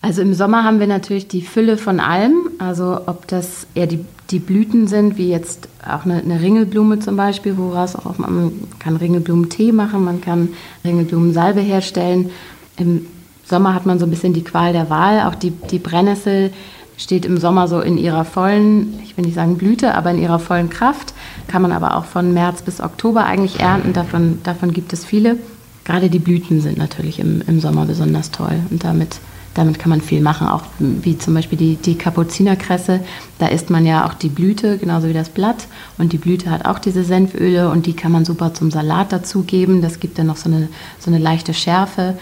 Also 0.03 0.23
im 0.23 0.35
Sommer 0.35 0.63
haben 0.65 0.79
wir 0.81 0.87
natürlich 0.87 1.27
die 1.29 1.43
Fülle 1.43 1.77
von 1.77 1.99
allem. 2.01 2.35
Also 2.59 3.01
ob 3.07 3.27
das 3.29 3.67
eher 3.75 3.87
die, 3.87 4.05
die 4.31 4.39
Blüten 4.41 4.87
sind, 4.89 5.17
wie 5.17 5.31
jetzt 5.31 5.69
auch 5.89 6.05
eine, 6.05 6.17
eine 6.21 6.41
Ringelblume 6.41 6.99
zum 6.99 7.17
Beispiel, 7.17 7.57
woraus 7.57 7.95
auch 7.97 8.19
man 8.19 8.53
kann 8.81 8.97
Ringelblumentee 8.97 9.71
machen, 9.73 10.05
man 10.05 10.21
kann 10.21 10.49
Ringelblumensalbe 10.85 11.61
herstellen. 11.61 12.31
Im 12.77 13.07
Sommer 13.49 13.75
hat 13.75 13.87
man 13.87 13.99
so 13.99 14.07
ein 14.07 14.11
bisschen 14.11 14.33
die 14.33 14.45
Qual 14.45 14.73
der 14.73 14.91
Wahl. 14.91 15.23
Auch 15.29 15.35
die, 15.35 15.51
die 15.51 15.79
Brennnessel 15.79 16.53
steht 16.97 17.25
im 17.25 17.39
Sommer 17.39 17.69
so 17.69 17.81
in 17.81 17.99
ihrer 17.99 18.25
vollen, 18.25 18.99
ich 19.05 19.17
will 19.17 19.25
nicht 19.25 19.35
sagen 19.35 19.59
Blüte, 19.59 19.95
aber 19.95 20.11
in 20.11 20.19
ihrer 20.19 20.39
vollen 20.39 20.71
Kraft. 20.71 21.15
Kann 21.47 21.63
man 21.63 21.73
aber 21.73 21.97
auch 21.97 22.05
von 22.05 22.33
März 22.33 22.63
bis 22.63 22.81
Oktober 22.81 23.25
eigentlich 23.25 23.61
ernten. 23.61 23.93
Davon, 23.93 24.41
davon 24.43 24.73
gibt 24.73 24.93
es 24.93 25.05
viele. 25.05 25.37
Gerade 25.85 26.11
die 26.11 26.19
Blüten 26.19 26.61
sind 26.61 26.79
natürlich 26.79 27.21
im, 27.21 27.43
im 27.47 27.61
Sommer 27.61 27.87
besonders 27.87 28.31
toll 28.31 28.59
und 28.71 28.83
damit 28.83 29.21
damit 29.57 29.79
kann 29.79 29.89
man 29.89 30.03
viel 30.03 30.21
machen, 30.21 30.49
auch 30.49 30.65
wie 30.79 31.17
zum 31.17 31.33
Beispiel 31.33 31.57
die, 31.57 31.77
die 31.77 31.97
Kapuzinerkresse. 31.97 33.01
Da 33.39 33.47
isst 33.47 33.71
man 33.71 33.87
ja 33.87 34.07
auch 34.07 34.13
die 34.13 34.29
Blüte, 34.29 34.77
genauso 34.77 35.09
wie 35.09 35.15
das 35.15 35.31
Blatt. 35.31 35.67
Und 35.97 36.13
die 36.13 36.19
Blüte 36.19 36.51
hat 36.51 36.67
auch 36.67 36.79
diese 36.79 37.05
Senföle 37.05 37.71
und 37.71 37.87
die 37.87 37.95
kann 37.95 38.13
man 38.13 38.27
super 38.27 38.53
zum 38.53 38.71
Salat 38.71 39.13
dazugeben. 39.13 39.81
Das 39.81 39.99
gibt 39.99 40.19
dann 40.19 40.27
noch 40.27 40.37
so 40.37 40.51
eine, 40.51 40.69
so 40.99 41.11
eine 41.11 41.19
leichte 41.19 41.55
Schärfe. 41.55 42.19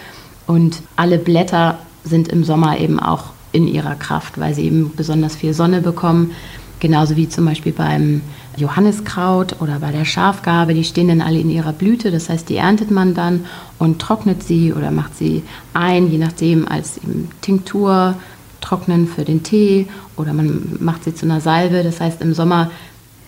Und 0.47 0.83
alle 0.97 1.19
Blätter 1.19 1.79
sind 2.05 2.29
im 2.29 2.45
Sommer 2.45 2.79
eben 2.79 3.01
auch 3.01 3.27
in 3.53 3.67
ihrer 3.67 3.95
Kraft, 3.95 4.39
weil 4.39 4.55
sie 4.55 4.65
eben 4.65 4.93
besonders 4.95 5.37
viel 5.37 5.55
Sonne 5.55 5.81
bekommen. 5.81 6.33
Genauso 6.81 7.17
wie 7.17 7.29
zum 7.29 7.47
Beispiel 7.47 7.73
beim 7.73 8.21
Johanniskraut 8.57 9.61
oder 9.61 9.79
bei 9.79 9.91
der 9.91 10.05
Schafgarbe, 10.05 10.75
die 10.75 10.85
stehen 10.85 11.09
dann 11.09 11.23
alle 11.23 11.39
in 11.39 11.51
ihrer 11.51 11.73
Blüte. 11.73 12.11
Das 12.11 12.29
heißt, 12.29 12.49
die 12.49 12.57
erntet 12.57 12.91
man 12.91 13.15
dann 13.15 13.47
und 13.79 14.01
trocknet 14.01 14.43
sie 14.43 14.73
oder 14.73 14.91
macht 14.91 15.17
sie 15.17 15.43
ein, 15.73 16.11
je 16.11 16.19
nachdem, 16.19 16.69
als 16.69 17.01
Tinktur, 17.41 18.17
trocknen 18.61 19.07
für 19.07 19.25
den 19.25 19.43
Tee 19.43 19.87
oder 20.17 20.33
man 20.33 20.77
macht 20.81 21.05
sie 21.05 21.15
zu 21.15 21.27
einer 21.27 21.41
Salbe. 21.41 21.83
Das 21.83 22.01
heißt, 22.01 22.21
im 22.21 22.35
Sommer 22.35 22.71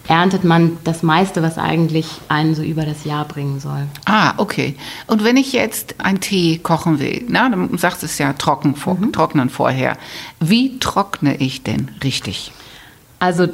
erntet 0.08 0.44
man 0.44 0.78
das 0.84 1.02
meiste, 1.02 1.42
was 1.42 1.58
eigentlich 1.58 2.06
einen 2.28 2.54
so 2.54 2.62
über 2.62 2.84
das 2.84 3.04
Jahr 3.04 3.24
bringen 3.24 3.60
soll. 3.60 3.86
Ah, 4.04 4.34
okay. 4.36 4.76
Und 5.06 5.24
wenn 5.24 5.36
ich 5.36 5.52
jetzt 5.52 5.96
einen 5.98 6.20
Tee 6.20 6.58
kochen 6.58 6.98
will, 6.98 7.24
na, 7.28 7.48
dann 7.48 7.76
sagst 7.78 8.02
du 8.02 8.06
es 8.06 8.18
ja 8.18 8.32
trocken 8.32 8.76
vor, 8.76 8.94
mhm. 8.94 9.12
trocknen 9.12 9.50
vorher. 9.50 9.96
Wie 10.40 10.78
trockne 10.78 11.36
ich 11.36 11.62
denn 11.62 11.90
richtig? 12.02 12.52
Also 13.18 13.48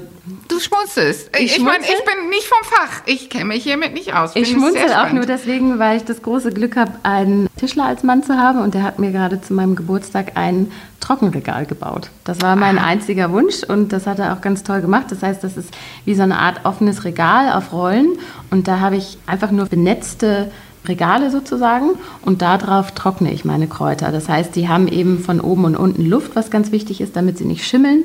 Du 0.48 0.60
schmunzelst. 0.60 1.30
Ich, 1.36 1.56
ich 1.56 1.62
meine, 1.62 1.82
ich 1.82 2.04
bin 2.04 2.28
nicht 2.28 2.46
vom 2.46 2.62
Fach. 2.62 3.02
Ich 3.06 3.28
kenne 3.28 3.46
mich 3.46 3.64
hiermit 3.64 3.92
nicht 3.92 4.14
aus. 4.14 4.36
ich 4.36 4.50
schmunzel 4.50 4.92
auch 4.92 5.10
nur 5.10 5.26
deswegen, 5.26 5.80
weil 5.80 5.96
ich 5.96 6.04
das 6.04 6.22
große 6.22 6.52
Glück 6.52 6.76
habe, 6.76 6.92
einen 7.02 7.48
Tischler 7.56 7.86
als 7.86 8.04
Mann 8.04 8.22
zu 8.22 8.36
haben 8.38 8.60
und 8.60 8.74
der 8.74 8.84
hat 8.84 9.00
mir 9.00 9.10
gerade 9.10 9.40
zu 9.40 9.52
meinem 9.52 9.74
Geburtstag 9.74 10.36
ein 10.36 10.70
Trockenregal 11.00 11.66
gebaut. 11.66 12.10
Das 12.22 12.40
war 12.40 12.54
mein 12.54 12.78
ah. 12.78 12.84
einziger 12.84 13.32
Wunsch 13.32 13.64
und 13.64 13.92
das 13.92 14.06
hat 14.06 14.20
er 14.20 14.32
auch 14.32 14.40
ganz 14.40 14.62
toll 14.62 14.80
gemacht. 14.80 15.06
Das 15.10 15.24
heißt, 15.24 15.42
das 15.42 15.56
ist 15.56 15.70
wie 16.04 16.14
so 16.14 16.22
eine 16.22 16.38
Art 16.38 16.64
offenes 16.64 17.04
Regal 17.04 17.52
auf 17.52 17.72
Rollen 17.72 18.16
und 18.52 18.68
da 18.68 18.78
habe 18.78 18.96
ich 18.96 19.18
einfach 19.26 19.50
nur 19.50 19.66
benetzte 19.66 20.52
Regale 20.86 21.32
sozusagen 21.32 21.90
und 22.24 22.42
darauf 22.42 22.92
trockne 22.92 23.32
ich 23.32 23.44
meine 23.44 23.66
Kräuter. 23.66 24.12
Das 24.12 24.28
heißt, 24.28 24.54
die 24.54 24.68
haben 24.68 24.86
eben 24.86 25.18
von 25.18 25.40
oben 25.40 25.64
und 25.64 25.76
unten 25.76 26.06
Luft, 26.06 26.36
was 26.36 26.50
ganz 26.50 26.70
wichtig 26.70 27.00
ist, 27.00 27.16
damit 27.16 27.38
sie 27.38 27.44
nicht 27.44 27.64
schimmeln 27.64 28.04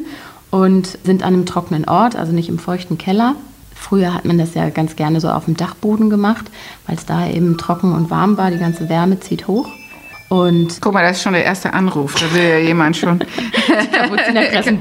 und 0.52 0.98
sind 1.04 1.24
an 1.24 1.34
einem 1.34 1.46
trockenen 1.46 1.86
Ort, 1.86 2.16
also 2.16 2.32
nicht 2.32 2.50
im 2.50 2.60
feuchten 2.60 2.98
Keller. 2.98 3.36
Früher 3.76 4.14
hat 4.14 4.26
man 4.26 4.38
das 4.38 4.54
ja 4.56 4.70
ganz 4.70 4.96
gerne 4.96 5.20
so 5.22 5.30
auf 5.30 5.46
dem 5.46 5.56
Dachboden 5.56 6.10
gemacht, 6.10 6.46
weil 6.88 6.96
es 6.96 7.06
da 7.06 7.28
eben 7.28 7.58
trocken 7.58 7.94
und 7.94 8.10
warm 8.10 8.38
war. 8.38 8.50
Die 8.52 8.58
ganze 8.58 8.90
Wärme 8.90 9.20
zieht 9.20 9.48
hoch. 9.48 9.68
Und 10.30 10.82
Guck 10.82 10.94
mal, 10.94 11.04
das 11.04 11.18
ist 11.18 11.24
schon 11.24 11.34
der 11.34 11.46
erste 11.46 11.74
Anruf. 11.74 12.16
Da 12.16 12.34
will 12.34 12.50
ja 12.50 12.58
jemand 12.58 12.98
schon 12.98 13.20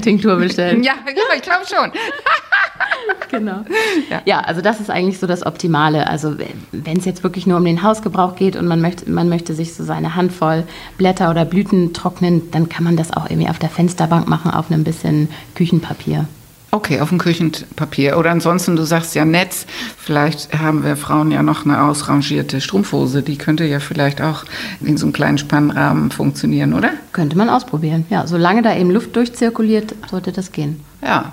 Tinktur 0.01 0.35
bestellen. 0.35 0.83
Ja, 0.83 0.93
ich 1.35 1.41
glaube 1.41 1.65
schon. 1.65 1.91
genau. 3.29 3.63
Ja. 4.09 4.21
ja. 4.25 4.39
also 4.39 4.61
das 4.61 4.79
ist 4.79 4.89
eigentlich 4.89 5.19
so 5.19 5.27
das 5.27 5.45
Optimale. 5.45 6.07
Also 6.07 6.35
wenn 6.71 6.97
es 6.97 7.05
jetzt 7.05 7.23
wirklich 7.23 7.47
nur 7.47 7.57
um 7.57 7.65
den 7.65 7.83
Hausgebrauch 7.83 8.35
geht 8.35 8.55
und 8.55 8.67
man 8.67 8.81
möchte, 8.81 9.09
man 9.09 9.29
möchte 9.29 9.53
sich 9.53 9.73
so 9.73 9.83
seine 9.83 10.15
Handvoll 10.15 10.63
Blätter 10.97 11.29
oder 11.29 11.45
Blüten 11.45 11.93
trocknen, 11.93 12.51
dann 12.51 12.69
kann 12.69 12.83
man 12.83 12.97
das 12.97 13.11
auch 13.11 13.29
irgendwie 13.29 13.49
auf 13.49 13.59
der 13.59 13.69
Fensterbank 13.69 14.27
machen, 14.27 14.51
auf 14.51 14.71
einem 14.71 14.83
bisschen 14.83 15.29
Küchenpapier. 15.55 16.27
Okay, 16.71 16.99
auf 16.99 17.09
dem 17.09 17.17
Küchenpapier. 17.17 18.17
Oder 18.17 18.31
ansonsten, 18.31 18.75
du 18.75 18.83
sagst 18.83 19.15
ja 19.15 19.23
Netz. 19.23 19.65
Vielleicht 19.97 20.53
haben 20.53 20.83
wir 20.83 20.97
Frauen 20.97 21.31
ja 21.31 21.41
noch 21.41 21.65
eine 21.65 21.81
ausrangierte 21.81 22.59
Strumpfhose. 22.59 23.23
Die 23.23 23.37
könnte 23.37 23.63
ja 23.63 23.79
vielleicht 23.79 24.21
auch 24.21 24.43
in 24.81 24.97
so 24.97 25.05
einem 25.05 25.13
kleinen 25.13 25.37
Spannrahmen 25.37 26.11
funktionieren, 26.11 26.73
oder? 26.73 26.91
Könnte 27.13 27.37
man 27.37 27.49
ausprobieren. 27.49 28.05
Ja, 28.09 28.27
solange 28.27 28.63
da 28.63 28.75
eben 28.75 28.91
Luft 28.91 29.15
durchzirkuliert, 29.15 29.95
sollte 30.11 30.33
das 30.33 30.51
gehen. 30.51 30.81
Ja. 31.01 31.31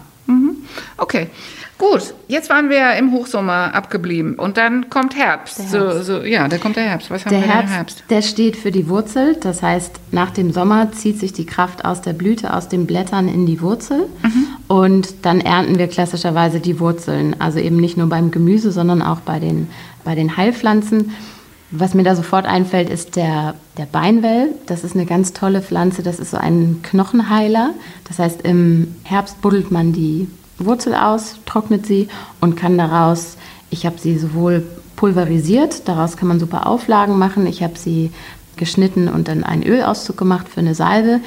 Okay. 0.97 1.29
Gut, 1.77 2.15
jetzt 2.29 2.51
waren 2.51 2.71
wir 2.71 2.95
im 2.95 3.11
Hochsommer 3.11 3.75
abgeblieben 3.75 4.37
und 4.37 4.57
dann 4.57 4.91
kommt 4.91 5.17
Herbst. 5.17 5.59
Herbst. 5.59 5.73
So, 5.73 6.03
so, 6.03 6.23
ja, 6.23 6.47
da 6.47 6.57
kommt 6.59 6.77
der 6.77 6.85
Herbst. 6.85 7.11
Was 7.11 7.25
haben 7.25 7.33
der 7.33 7.41
wir 7.41 7.49
Herbst, 7.49 7.69
im 7.69 7.75
Herbst? 7.75 8.05
Der 8.11 8.23
steht 8.23 8.57
für 8.57 8.71
die 8.71 8.89
Wurzel. 8.89 9.37
Das 9.41 9.61
heißt, 9.61 9.99
nach 10.13 10.31
dem 10.31 10.53
Sommer 10.53 10.93
zieht 10.93 11.19
sich 11.19 11.33
die 11.33 11.47
Kraft 11.47 11.85
aus 11.85 12.01
der 12.01 12.13
Blüte, 12.13 12.55
aus 12.55 12.69
den 12.69 12.87
Blättern 12.87 13.27
in 13.27 13.45
die 13.45 13.61
Wurzel. 13.61 14.07
Mhm. 14.23 14.47
Und 14.69 15.15
dann 15.23 15.41
ernten 15.41 15.77
wir 15.77 15.89
klassischerweise 15.89 16.61
die 16.61 16.79
Wurzeln. 16.79 17.41
Also 17.41 17.59
eben 17.59 17.77
nicht 17.77 17.97
nur 17.97 18.09
beim 18.09 18.31
Gemüse, 18.31 18.71
sondern 18.71 19.03
auch 19.03 19.21
bei 19.21 19.41
den, 19.41 19.69
bei 20.05 20.15
den 20.15 20.37
Heilpflanzen. 20.37 21.11
Was 21.73 21.95
mir 21.95 22.05
da 22.05 22.15
sofort 22.15 22.47
einfällt, 22.47 22.89
ist 22.89 23.17
der, 23.17 23.57
der 23.79 23.87
Beinwell. 23.87 24.51
Das 24.67 24.85
ist 24.85 24.95
eine 24.95 25.07
ganz 25.07 25.33
tolle 25.33 25.61
Pflanze. 25.61 26.05
Das 26.05 26.21
ist 26.21 26.31
so 26.31 26.37
ein 26.37 26.81
Knochenheiler. 26.85 27.71
Das 28.07 28.21
heißt, 28.21 28.43
im 28.43 28.95
Herbst 29.03 29.43
buddelt 29.43 29.73
man 29.73 29.93
die 29.93 30.29
Wurzel 30.59 30.95
aus, 30.95 31.37
trocknet 31.47 31.87
sie 31.87 32.09
und 32.41 32.57
kann 32.57 32.79
daraus, 32.79 33.37
ich 33.71 33.87
habe 33.87 33.99
sie 33.99 34.19
sowohl 34.19 34.65
pulverisiert, 34.97 35.89
daraus 35.89 36.17
kann 36.17 36.29
man 36.29 36.41
super 36.41 36.67
Auflagen 36.67 37.19
machen, 37.19 37.47
ich 37.47 37.63
habe 37.63 37.79
sie 37.79 38.11
geschnitten 38.57 39.09
und 39.09 39.29
dann 39.29 39.45
einen 39.45 39.65
Ölauszug 39.65 40.17
gemacht 40.17 40.49
für 40.49 40.61
eine 40.61 40.75
Salbe. 40.75 41.21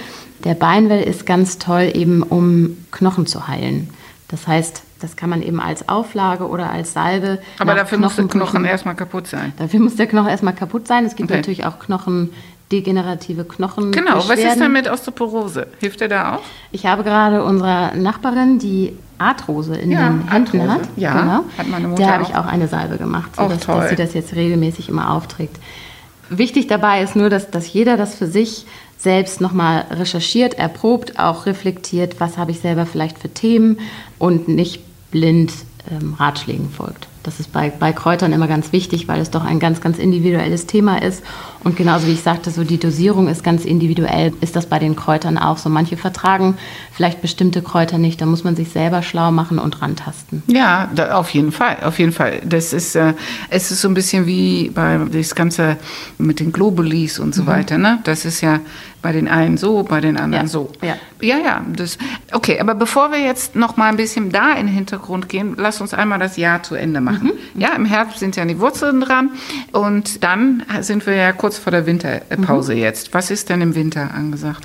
Der 0.44 0.54
Beinwell 0.54 1.04
ist 1.04 1.26
ganz 1.26 1.58
toll 1.58 1.92
eben, 1.94 2.24
um 2.24 2.78
Knochen 2.92 3.26
zu 3.26 3.48
heilen. 3.48 3.90
Das 4.30 4.48
heißt, 4.48 4.84
das 5.00 5.16
kann 5.16 5.30
man 5.30 5.42
eben 5.42 5.60
als 5.60 5.88
Auflage 5.90 6.48
oder 6.48 6.72
als 6.72 6.94
Salbe. 6.94 7.40
Aber 7.60 7.76
dafür 7.76 7.98
muss 7.98 8.16
der 8.16 8.28
Knochen 8.28 8.66
erstmal 8.66 8.96
kaputt 8.96 9.28
sein. 9.28 9.54
Dafür 9.58 9.80
muss 9.80 9.96
der 9.96 10.08
Knochen 10.08 10.30
erstmal 10.30 10.54
kaputt 10.54 10.88
sein. 10.88 11.06
Es 11.06 11.16
gibt 11.16 11.30
okay. 11.30 11.40
natürlich 11.40 11.66
auch 11.66 11.80
Knochen, 11.80 12.32
degenerative 12.72 13.46
Knochen. 13.46 13.92
Genau, 13.92 14.18
was 14.28 14.40
ist 14.40 14.60
denn 14.60 14.72
mit 14.72 14.90
Osteoporose? 14.90 15.68
Hilft 15.80 16.02
der 16.02 16.08
da 16.10 16.36
auch? 16.36 16.42
Ich 16.72 16.86
habe 16.86 17.04
gerade 17.04 17.44
unserer 17.44 17.94
Nachbarin, 17.96 18.60
die 18.60 18.98
Arthrose 19.18 19.76
in 19.76 19.92
ja, 19.92 20.10
den 20.10 20.30
Händen 20.30 20.62
Arthrose. 20.62 20.74
hat. 20.74 20.90
Ja, 20.96 21.22
genau. 21.22 21.44
hat 21.58 21.68
meine 21.68 21.88
Mutter 21.88 22.04
Der 22.04 22.14
habe 22.14 22.24
ich 22.24 22.36
auch 22.36 22.46
eine 22.46 22.68
Salbe 22.68 22.98
gemacht, 22.98 23.36
sodass, 23.36 23.66
dass 23.66 23.90
sie 23.90 23.96
das 23.96 24.14
jetzt 24.14 24.36
regelmäßig 24.36 24.90
immer 24.90 25.12
aufträgt. 25.12 25.58
Wichtig 26.30 26.68
dabei 26.68 27.02
ist 27.02 27.16
nur, 27.16 27.30
dass, 27.30 27.50
dass 27.50 27.72
jeder 27.72 27.96
das 27.96 28.16
für 28.16 28.28
sich 28.28 28.66
selbst 28.98 29.42
nochmal 29.42 29.86
recherchiert, 29.92 30.56
erprobt, 30.56 31.20
auch 31.20 31.46
reflektiert, 31.46 32.20
was 32.20 32.38
habe 32.38 32.52
ich 32.52 32.60
selber 32.60 32.86
vielleicht 32.86 33.20
für 33.20 33.30
Themen 33.30 33.80
und 34.18 34.48
nicht 34.48 34.82
blind 35.12 35.52
ähm, 35.90 36.14
Ratschlägen 36.16 36.70
folgt. 36.70 37.08
Das 37.24 37.40
ist 37.40 37.52
bei, 37.52 37.70
bei 37.70 37.92
Kräutern 37.92 38.32
immer 38.32 38.48
ganz 38.48 38.72
wichtig, 38.72 39.08
weil 39.08 39.20
es 39.20 39.32
doch 39.32 39.44
ein 39.44 39.60
ganz, 39.60 39.82
ganz 39.82 39.98
individuelles 39.98 40.66
Thema 40.66 41.02
ist. 41.02 41.24
Und 41.68 41.76
genauso 41.76 42.08
wie 42.08 42.14
ich 42.14 42.22
sagte, 42.22 42.50
so 42.50 42.64
die 42.64 42.80
Dosierung 42.80 43.28
ist 43.28 43.44
ganz 43.44 43.66
individuell, 43.66 44.32
ist 44.40 44.56
das 44.56 44.68
bei 44.68 44.80
den 44.80 44.96
Kräutern 44.96 45.38
auch 45.38 45.58
so. 45.58 45.68
Manche 45.68 45.98
vertragen 45.98 46.58
vielleicht 46.94 47.22
bestimmte 47.22 47.62
Kräuter 47.62 47.98
nicht, 47.98 48.22
da 48.22 48.26
muss 48.26 48.46
man 48.46 48.56
sich 48.56 48.70
selber 48.70 49.02
schlau 49.02 49.32
machen 49.32 49.60
und 49.60 49.82
rantasten. 49.82 50.44
Ja, 50.48 50.90
da, 50.96 51.18
auf 51.18 51.30
jeden 51.32 51.52
Fall, 51.52 51.76
auf 51.84 52.00
jeden 52.00 52.14
Fall. 52.14 52.40
Das 52.46 52.72
ist, 52.72 52.96
äh, 52.96 53.16
es 53.50 53.70
ist 53.70 53.82
so 53.82 53.90
ein 53.90 53.96
bisschen 53.96 54.26
wie 54.28 54.70
bei 54.70 54.98
das 55.12 55.36
Ganze 55.36 55.76
mit 56.18 56.40
den 56.40 56.54
Globulis 56.54 57.20
und 57.20 57.36
so 57.36 57.42
mhm. 57.42 57.48
weiter. 57.48 57.78
Ne? 57.78 58.00
Das 58.06 58.24
ist 58.24 58.40
ja 58.40 58.62
bei 59.02 59.12
den 59.12 59.28
einen 59.28 59.58
so, 59.58 59.84
bei 59.84 60.02
den 60.02 60.18
anderen 60.18 60.48
ja. 60.48 60.52
so. 60.52 60.72
Ja, 60.82 60.96
ja. 61.22 61.38
ja 61.38 61.66
das, 61.76 61.98
okay, 62.34 62.60
aber 62.60 62.76
bevor 62.76 63.12
wir 63.12 63.20
jetzt 63.20 63.56
noch 63.56 63.78
mal 63.78 63.90
ein 63.90 63.96
bisschen 63.96 64.32
da 64.32 64.54
in 64.54 64.68
den 64.68 64.76
Hintergrund 64.76 65.30
gehen, 65.30 65.56
lass 65.58 65.82
uns 65.82 65.94
einmal 65.94 66.20
das 66.20 66.36
Jahr 66.36 66.64
zu 66.64 66.76
Ende 66.76 67.00
machen. 67.00 67.32
Mhm. 67.54 67.62
Ja, 67.62 67.74
im 67.76 67.86
Herbst 67.86 68.20
sind 68.20 68.36
ja 68.36 68.46
die 68.46 68.60
Wurzeln 68.60 69.02
dran 69.02 69.30
und 69.72 70.24
dann 70.24 70.64
sind 70.82 71.06
wir 71.06 71.16
ja 71.16 71.32
kurz 71.32 71.57
vor 71.60 71.72
der 71.72 71.86
Winterpause 71.86 72.74
mhm. 72.74 72.80
jetzt. 72.80 73.14
Was 73.14 73.32
ist 73.32 73.50
denn 73.50 73.62
im 73.62 73.76
Winter 73.76 74.14
angesagt? 74.14 74.64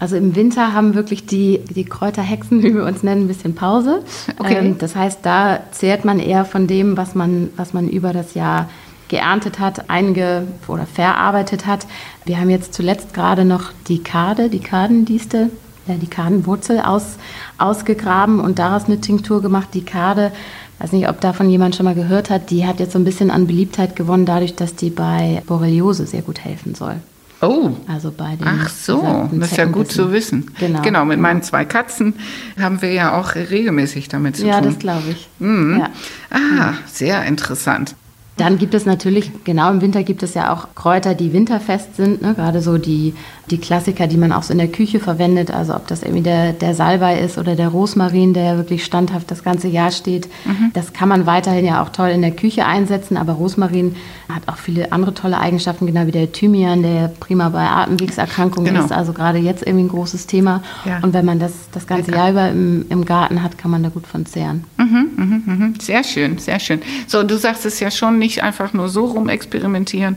Also 0.00 0.16
im 0.16 0.34
Winter 0.34 0.72
haben 0.72 0.94
wirklich 0.94 1.26
die, 1.26 1.60
die 1.68 1.84
Kräuterhexen, 1.84 2.62
wie 2.62 2.74
wir 2.74 2.84
uns 2.84 3.02
nennen, 3.02 3.24
ein 3.24 3.28
bisschen 3.28 3.54
Pause. 3.54 4.02
Okay. 4.38 4.56
Ähm, 4.56 4.78
das 4.78 4.96
heißt, 4.96 5.20
da 5.22 5.60
zehrt 5.72 6.06
man 6.06 6.18
eher 6.18 6.46
von 6.46 6.66
dem, 6.66 6.96
was 6.96 7.14
man, 7.14 7.50
was 7.56 7.74
man 7.74 7.86
über 7.86 8.14
das 8.14 8.32
Jahr 8.32 8.70
geerntet 9.08 9.58
hat, 9.58 9.90
einge 9.90 10.46
oder 10.68 10.86
verarbeitet 10.86 11.66
hat. 11.66 11.86
Wir 12.24 12.40
haben 12.40 12.48
jetzt 12.48 12.72
zuletzt 12.72 13.12
gerade 13.12 13.44
noch 13.44 13.72
die 13.88 14.02
Kade, 14.02 14.48
die 14.48 14.60
Kadendiste, 14.60 15.50
ja, 15.86 15.94
die 15.94 16.06
Kadenwurzel 16.06 16.80
aus, 16.80 17.16
ausgegraben 17.58 18.40
und 18.40 18.58
daraus 18.58 18.86
eine 18.86 19.00
Tinktur 19.00 19.42
gemacht. 19.42 19.68
Die 19.74 19.84
Kade, 19.84 20.32
weiß 20.80 20.92
nicht, 20.92 21.08
ob 21.08 21.20
davon 21.20 21.48
jemand 21.50 21.76
schon 21.76 21.84
mal 21.84 21.94
gehört 21.94 22.30
hat, 22.30 22.50
die 22.50 22.66
hat 22.66 22.80
jetzt 22.80 22.92
so 22.92 22.98
ein 22.98 23.04
bisschen 23.04 23.30
an 23.30 23.46
Beliebtheit 23.46 23.96
gewonnen, 23.96 24.26
dadurch, 24.26 24.54
dass 24.56 24.74
die 24.74 24.90
bei 24.90 25.42
Borreliose 25.46 26.06
sehr 26.06 26.22
gut 26.22 26.40
helfen 26.40 26.74
soll. 26.74 26.96
Oh. 27.42 27.70
Also 27.86 28.12
bei 28.14 28.36
den 28.36 28.46
Ach 28.46 28.68
so, 28.68 29.28
das 29.32 29.52
ist 29.52 29.56
ja 29.56 29.64
gut 29.64 29.90
zu 29.90 30.12
wissen. 30.12 30.50
Genau. 30.58 30.82
Genau, 30.82 31.04
mit 31.06 31.16
genau. 31.16 31.28
meinen 31.28 31.42
zwei 31.42 31.64
Katzen 31.64 32.14
haben 32.60 32.82
wir 32.82 32.92
ja 32.92 33.18
auch 33.18 33.34
regelmäßig 33.34 34.08
damit 34.08 34.36
zu 34.36 34.46
Ja, 34.46 34.58
tun. 34.60 34.68
das 34.68 34.78
glaube 34.78 35.04
ich. 35.10 35.28
Mhm. 35.38 35.80
Ja. 35.80 35.90
Ah, 36.30 36.74
sehr 36.86 37.24
interessant. 37.24 37.94
Dann 38.40 38.58
gibt 38.58 38.74
es 38.74 38.86
natürlich, 38.86 39.30
genau 39.44 39.70
im 39.70 39.80
Winter 39.80 40.02
gibt 40.02 40.22
es 40.22 40.34
ja 40.34 40.52
auch 40.52 40.68
Kräuter, 40.74 41.14
die 41.14 41.32
winterfest 41.32 41.96
sind. 41.96 42.22
Ne? 42.22 42.34
Gerade 42.34 42.60
so 42.62 42.78
die, 42.78 43.14
die 43.50 43.58
Klassiker, 43.58 44.06
die 44.06 44.16
man 44.16 44.32
auch 44.32 44.42
so 44.42 44.52
in 44.52 44.58
der 44.58 44.68
Küche 44.68 44.98
verwendet. 45.00 45.50
Also 45.50 45.74
ob 45.74 45.86
das 45.86 46.02
irgendwie 46.02 46.22
der, 46.22 46.52
der 46.52 46.74
Salbei 46.74 47.20
ist 47.20 47.38
oder 47.38 47.54
der 47.56 47.68
Rosmarin, 47.68 48.34
der 48.34 48.44
ja 48.44 48.56
wirklich 48.56 48.84
standhaft 48.84 49.30
das 49.30 49.42
ganze 49.44 49.68
Jahr 49.68 49.90
steht. 49.90 50.28
Das 50.74 50.92
kann 50.92 51.08
man 51.08 51.26
weiterhin 51.26 51.64
ja 51.64 51.82
auch 51.82 51.90
toll 51.90 52.08
in 52.10 52.22
der 52.22 52.30
Küche 52.32 52.64
einsetzen. 52.66 53.16
Aber 53.16 53.34
Rosmarin 53.34 53.96
hat 54.28 54.42
auch 54.46 54.56
viele 54.56 54.92
andere 54.92 55.12
tolle 55.14 55.38
Eigenschaften, 55.38 55.86
genau 55.86 56.06
wie 56.06 56.12
der 56.12 56.30
Thymian, 56.32 56.82
der 56.82 57.08
prima 57.08 57.48
bei 57.48 57.66
Atemwegserkrankungen 57.66 58.72
Genau. 58.72 58.84
ist. 58.84 58.92
Also 58.92 59.12
gerade 59.12 59.38
jetzt 59.38 59.66
irgendwie 59.66 59.84
ein 59.84 59.88
großes 59.88 60.26
Thema. 60.26 60.62
Ja. 60.84 61.00
Und 61.02 61.12
wenn 61.12 61.24
man 61.24 61.38
das 61.38 61.52
das 61.72 61.86
ganze. 61.86 62.10
Jahr 62.12 62.30
über 62.30 62.48
im, 62.48 62.86
im 62.88 63.04
Garten 63.04 63.42
hat, 63.42 63.58
kann 63.58 63.70
man 63.70 63.82
da 63.82 63.88
gut 63.88 64.06
von 64.06 64.24
zehren. 64.26 64.64
Mhm, 64.78 65.74
Sehr 65.80 66.02
schön, 66.04 66.38
sehr 66.38 66.58
schön. 66.60 66.80
So, 67.06 67.22
du 67.22 67.36
sagst 67.36 67.66
es 67.66 67.80
ja 67.80 67.90
schon 67.90 68.18
nicht 68.18 68.29
einfach 68.38 68.72
nur 68.72 68.88
so 68.88 69.06
rumexperimentieren. 69.06 70.16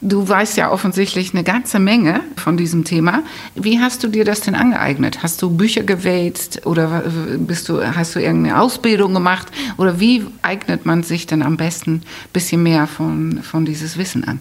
Du 0.00 0.28
weißt 0.28 0.56
ja 0.56 0.70
offensichtlich 0.70 1.32
eine 1.32 1.44
ganze 1.44 1.78
Menge 1.78 2.20
von 2.36 2.56
diesem 2.56 2.84
Thema. 2.84 3.22
Wie 3.54 3.80
hast 3.80 4.04
du 4.04 4.08
dir 4.08 4.24
das 4.24 4.40
denn 4.40 4.54
angeeignet? 4.54 5.22
Hast 5.22 5.40
du 5.42 5.50
Bücher 5.50 5.82
gewälzt 5.82 6.66
oder 6.66 7.04
bist 7.38 7.68
du, 7.68 7.82
hast 7.82 8.14
du 8.14 8.20
irgendeine 8.20 8.60
Ausbildung 8.60 9.14
gemacht? 9.14 9.48
Oder 9.78 9.98
wie 10.00 10.26
eignet 10.42 10.84
man 10.84 11.02
sich 11.02 11.26
denn 11.26 11.42
am 11.42 11.56
besten 11.56 11.92
ein 11.94 12.02
bisschen 12.32 12.62
mehr 12.62 12.86
von, 12.86 13.42
von 13.42 13.64
dieses 13.64 13.96
Wissen 13.96 14.24
an? 14.24 14.40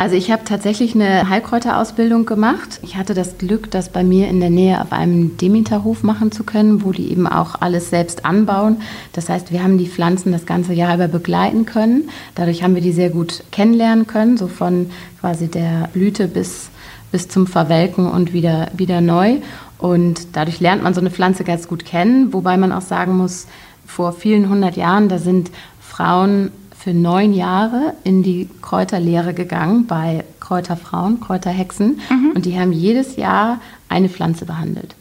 Also 0.00 0.14
ich 0.14 0.30
habe 0.30 0.44
tatsächlich 0.44 0.94
eine 0.94 1.28
Heilkräuterausbildung 1.28 2.24
gemacht. 2.24 2.78
Ich 2.82 2.96
hatte 2.96 3.14
das 3.14 3.36
Glück, 3.36 3.68
das 3.72 3.88
bei 3.88 4.04
mir 4.04 4.28
in 4.28 4.38
der 4.38 4.48
Nähe 4.48 4.80
auf 4.80 4.92
einem 4.92 5.36
Demeterhof 5.36 6.04
machen 6.04 6.30
zu 6.30 6.44
können, 6.44 6.84
wo 6.84 6.92
die 6.92 7.10
eben 7.10 7.26
auch 7.26 7.56
alles 7.60 7.90
selbst 7.90 8.24
anbauen. 8.24 8.76
Das 9.12 9.28
heißt, 9.28 9.50
wir 9.50 9.60
haben 9.60 9.76
die 9.76 9.88
Pflanzen 9.88 10.30
das 10.30 10.46
ganze 10.46 10.72
Jahr 10.72 10.94
über 10.94 11.08
begleiten 11.08 11.66
können. 11.66 12.10
Dadurch 12.36 12.62
haben 12.62 12.76
wir 12.76 12.80
die 12.80 12.92
sehr 12.92 13.10
gut 13.10 13.42
kennenlernen 13.50 14.06
können, 14.06 14.36
so 14.36 14.46
von 14.46 14.88
quasi 15.18 15.48
der 15.48 15.88
Blüte 15.92 16.28
bis, 16.28 16.70
bis 17.10 17.26
zum 17.26 17.48
Verwelken 17.48 18.08
und 18.08 18.32
wieder, 18.32 18.68
wieder 18.76 19.00
neu. 19.00 19.38
Und 19.78 20.28
dadurch 20.36 20.60
lernt 20.60 20.84
man 20.84 20.94
so 20.94 21.00
eine 21.00 21.10
Pflanze 21.10 21.42
ganz 21.42 21.66
gut 21.66 21.84
kennen, 21.84 22.32
wobei 22.32 22.56
man 22.56 22.70
auch 22.70 22.82
sagen 22.82 23.16
muss, 23.16 23.48
vor 23.84 24.12
vielen 24.12 24.48
hundert 24.48 24.76
Jahren, 24.76 25.08
da 25.08 25.18
sind 25.18 25.50
Frauen 25.80 26.52
für 26.88 26.94
neun 26.94 27.34
Jahre 27.34 27.92
in 28.02 28.22
die 28.22 28.48
Kräuterlehre 28.62 29.34
gegangen 29.34 29.86
bei 29.86 30.24
Kräuterfrauen, 30.40 31.20
Kräuterhexen. 31.20 32.00
Und 32.34 32.46
die 32.46 32.58
haben 32.58 32.72
jedes 32.72 33.16
Jahr 33.16 33.60
eine 33.90 34.08
Pflanze 34.08 34.46
behandelt. 34.46 34.94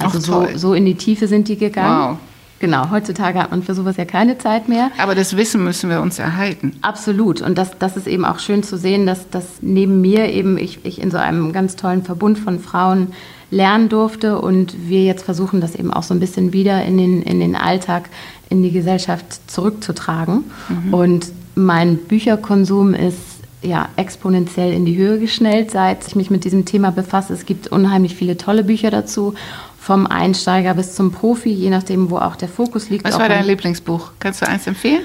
Also 0.00 0.18
Ach, 0.18 0.48
so, 0.50 0.58
so 0.58 0.74
in 0.74 0.84
die 0.84 0.96
Tiefe 0.96 1.28
sind 1.28 1.46
die 1.46 1.56
gegangen. 1.56 2.14
Wow. 2.14 2.18
Genau, 2.62 2.92
heutzutage 2.92 3.40
hat 3.40 3.50
man 3.50 3.64
für 3.64 3.74
sowas 3.74 3.96
ja 3.96 4.04
keine 4.04 4.38
Zeit 4.38 4.68
mehr. 4.68 4.92
Aber 4.96 5.16
das 5.16 5.36
Wissen 5.36 5.64
müssen 5.64 5.90
wir 5.90 6.00
uns 6.00 6.20
erhalten. 6.20 6.76
Absolut. 6.80 7.42
Und 7.42 7.58
das, 7.58 7.76
das 7.76 7.96
ist 7.96 8.06
eben 8.06 8.24
auch 8.24 8.38
schön 8.38 8.62
zu 8.62 8.78
sehen, 8.78 9.04
dass, 9.04 9.28
dass 9.30 9.46
neben 9.62 10.00
mir 10.00 10.30
eben 10.30 10.56
ich, 10.58 10.78
ich 10.84 11.02
in 11.02 11.10
so 11.10 11.18
einem 11.18 11.52
ganz 11.52 11.74
tollen 11.74 12.04
Verbund 12.04 12.38
von 12.38 12.60
Frauen 12.60 13.08
lernen 13.50 13.88
durfte 13.88 14.38
und 14.38 14.88
wir 14.88 15.02
jetzt 15.02 15.24
versuchen, 15.24 15.60
das 15.60 15.74
eben 15.74 15.92
auch 15.92 16.04
so 16.04 16.14
ein 16.14 16.20
bisschen 16.20 16.52
wieder 16.52 16.84
in 16.84 16.98
den, 16.98 17.22
in 17.22 17.40
den 17.40 17.56
Alltag, 17.56 18.10
in 18.48 18.62
die 18.62 18.70
Gesellschaft 18.70 19.50
zurückzutragen. 19.50 20.44
Und 20.92 21.32
mein 21.56 21.96
Bücherkonsum 21.96 22.94
ist 22.94 23.18
ja 23.62 23.88
exponentiell 23.96 24.72
in 24.72 24.84
die 24.84 24.96
Höhe 24.96 25.18
geschnellt, 25.18 25.72
seit 25.72 26.06
ich 26.06 26.14
mich 26.14 26.30
mit 26.30 26.44
diesem 26.44 26.64
Thema 26.64 26.92
befasse. 26.92 27.32
Es 27.32 27.44
gibt 27.44 27.66
unheimlich 27.66 28.14
viele 28.14 28.36
tolle 28.36 28.62
Bücher 28.62 28.92
dazu, 28.92 29.34
vom 29.82 30.06
Einsteiger 30.06 30.74
bis 30.74 30.94
zum 30.94 31.10
Profi, 31.10 31.50
je 31.50 31.68
nachdem, 31.68 32.08
wo 32.08 32.18
auch 32.18 32.36
der 32.36 32.48
Fokus 32.48 32.88
liegt. 32.88 33.04
Was 33.04 33.18
war 33.18 33.28
dein 33.28 33.44
Lieblingsbuch? 33.44 34.12
Kannst 34.20 34.40
du 34.40 34.48
eins 34.48 34.66
empfehlen? 34.68 35.02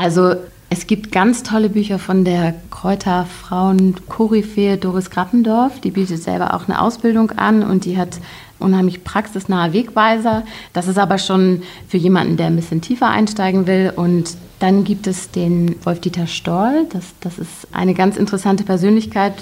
also 0.00 0.34
es 0.70 0.86
gibt 0.86 1.12
ganz 1.12 1.42
tolle 1.42 1.68
Bücher 1.68 1.98
von 1.98 2.24
der 2.24 2.54
Kräuterfrauen 2.70 3.96
Koryphäe 4.08 4.78
Doris 4.78 5.10
Grappendorf. 5.10 5.80
Die 5.80 5.90
bietet 5.90 6.22
selber 6.22 6.54
auch 6.54 6.68
eine 6.68 6.80
Ausbildung 6.80 7.32
an 7.32 7.62
und 7.62 7.84
die 7.84 7.98
hat 7.98 8.18
unheimlich 8.58 9.04
praxisnahe 9.04 9.72
Wegweiser. 9.72 10.44
Das 10.72 10.88
ist 10.88 10.98
aber 10.98 11.18
schon 11.18 11.62
für 11.88 11.96
jemanden, 11.96 12.36
der 12.36 12.46
ein 12.46 12.56
bisschen 12.56 12.80
tiefer 12.80 13.08
einsteigen 13.08 13.66
will. 13.66 13.92
Und 13.94 14.36
dann 14.60 14.84
gibt 14.84 15.06
es 15.06 15.30
den 15.30 15.74
Wolf-Dieter 15.84 16.26
Stoll. 16.26 16.86
Das, 16.92 17.04
das 17.20 17.38
ist 17.38 17.68
eine 17.72 17.94
ganz 17.94 18.16
interessante 18.16 18.64
Persönlichkeit. 18.64 19.34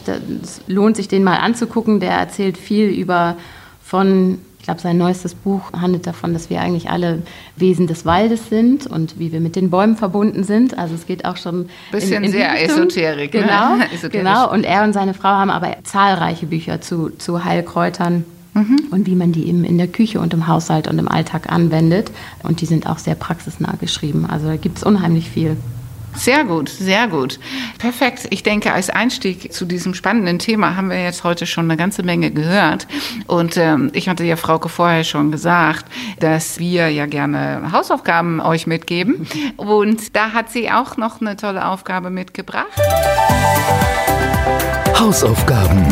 Es 0.42 0.62
lohnt 0.66 0.96
sich, 0.96 1.08
den 1.08 1.24
mal 1.24 1.36
anzugucken. 1.36 2.00
Der 2.00 2.12
erzählt 2.12 2.56
viel 2.56 2.88
über 2.88 3.36
von 3.82 4.38
glaube, 4.68 4.80
sein 4.82 4.98
neuestes 4.98 5.34
Buch 5.34 5.72
handelt 5.72 6.06
davon, 6.06 6.34
dass 6.34 6.50
wir 6.50 6.60
eigentlich 6.60 6.90
alle 6.90 7.22
Wesen 7.56 7.86
des 7.86 8.04
Waldes 8.04 8.48
sind 8.50 8.86
und 8.86 9.18
wie 9.18 9.32
wir 9.32 9.40
mit 9.40 9.56
den 9.56 9.70
Bäumen 9.70 9.96
verbunden 9.96 10.44
sind. 10.44 10.76
Also 10.78 10.94
es 10.94 11.06
geht 11.06 11.24
auch 11.24 11.36
schon 11.38 11.68
Bisschen 11.90 12.22
die 12.22 12.28
sehr 12.28 12.52
Richtung. 12.52 12.78
Esoterik, 12.88 13.32
ne? 13.34 13.40
Genau, 13.40 13.74
Esoterisch. 13.94 14.12
genau. 14.12 14.52
Und 14.52 14.64
er 14.64 14.84
und 14.84 14.92
seine 14.92 15.14
Frau 15.14 15.30
haben 15.30 15.50
aber 15.50 15.76
zahlreiche 15.84 16.46
Bücher 16.46 16.80
zu, 16.80 17.08
zu 17.16 17.44
Heilkräutern 17.44 18.24
Mhm. 18.54 18.78
und 18.90 19.06
wie 19.06 19.14
man 19.14 19.30
die 19.32 19.46
eben 19.46 19.62
in 19.62 19.76
der 19.76 19.88
Küche 19.88 20.20
und 20.20 20.32
im 20.32 20.48
Haushalt 20.48 20.88
und 20.88 20.98
im 20.98 21.06
Alltag 21.06 21.52
anwendet. 21.52 22.10
Und 22.42 22.60
die 22.62 22.66
sind 22.66 22.86
auch 22.88 22.98
sehr 22.98 23.14
praxisnah 23.14 23.74
geschrieben. 23.78 24.26
Also 24.28 24.46
da 24.48 24.56
gibt 24.56 24.78
es 24.78 24.84
unheimlich 24.84 25.28
viel. 25.30 25.56
Sehr 26.14 26.44
gut, 26.44 26.68
sehr 26.68 27.06
gut. 27.08 27.38
Perfekt. 27.78 28.26
Ich 28.30 28.42
denke, 28.42 28.72
als 28.72 28.90
Einstieg 28.90 29.52
zu 29.52 29.64
diesem 29.64 29.94
spannenden 29.94 30.38
Thema 30.38 30.74
haben 30.76 30.90
wir 30.90 31.02
jetzt 31.02 31.24
heute 31.24 31.46
schon 31.46 31.64
eine 31.66 31.76
ganze 31.76 32.02
Menge 32.02 32.30
gehört. 32.30 32.86
Und 33.26 33.56
ähm, 33.56 33.90
ich 33.94 34.08
hatte 34.08 34.24
ja 34.24 34.36
Frauke 34.36 34.68
vorher 34.68 35.04
schon 35.04 35.30
gesagt, 35.30 35.86
dass 36.18 36.58
wir 36.58 36.88
ja 36.88 37.06
gerne 37.06 37.70
Hausaufgaben 37.72 38.40
euch 38.40 38.66
mitgeben. 38.66 39.26
Und 39.56 40.16
da 40.16 40.32
hat 40.32 40.50
sie 40.50 40.70
auch 40.70 40.96
noch 40.96 41.20
eine 41.20 41.36
tolle 41.36 41.66
Aufgabe 41.66 42.10
mitgebracht. 42.10 42.66
Hausaufgaben. 44.98 45.86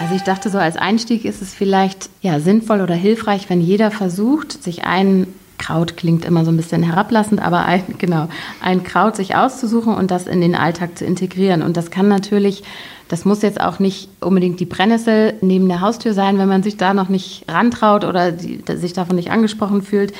Also 0.00 0.16
ich 0.16 0.22
dachte 0.22 0.50
so, 0.50 0.58
als 0.58 0.76
Einstieg 0.76 1.24
ist 1.24 1.40
es 1.40 1.54
vielleicht 1.54 2.10
ja, 2.20 2.38
sinnvoll 2.38 2.82
oder 2.82 2.94
hilfreich, 2.94 3.48
wenn 3.48 3.62
jeder 3.62 3.90
versucht, 3.90 4.62
sich 4.62 4.84
ein 4.84 5.26
Kraut 5.58 5.96
klingt 5.96 6.24
immer 6.24 6.44
so 6.44 6.50
ein 6.50 6.56
bisschen 6.56 6.82
herablassend, 6.82 7.40
aber 7.40 7.64
ein, 7.64 7.82
genau, 7.98 8.28
ein 8.60 8.84
Kraut 8.84 9.16
sich 9.16 9.36
auszusuchen 9.36 9.94
und 9.94 10.10
das 10.10 10.26
in 10.26 10.40
den 10.40 10.54
Alltag 10.54 10.98
zu 10.98 11.04
integrieren. 11.04 11.62
Und 11.62 11.76
das 11.76 11.90
kann 11.90 12.08
natürlich, 12.08 12.62
das 13.08 13.24
muss 13.24 13.42
jetzt 13.42 13.60
auch 13.60 13.78
nicht 13.78 14.08
unbedingt 14.20 14.60
die 14.60 14.66
Brennnessel 14.66 15.34
neben 15.40 15.68
der 15.68 15.80
Haustür 15.80 16.14
sein, 16.14 16.38
wenn 16.38 16.48
man 16.48 16.62
sich 16.62 16.76
da 16.76 16.94
noch 16.94 17.08
nicht 17.08 17.44
rantraut 17.48 18.04
oder 18.04 18.32
die, 18.32 18.60
sich 18.76 18.92
davon 18.92 19.16
nicht 19.16 19.30
angesprochen 19.30 19.82
fühlt. 19.82 20.12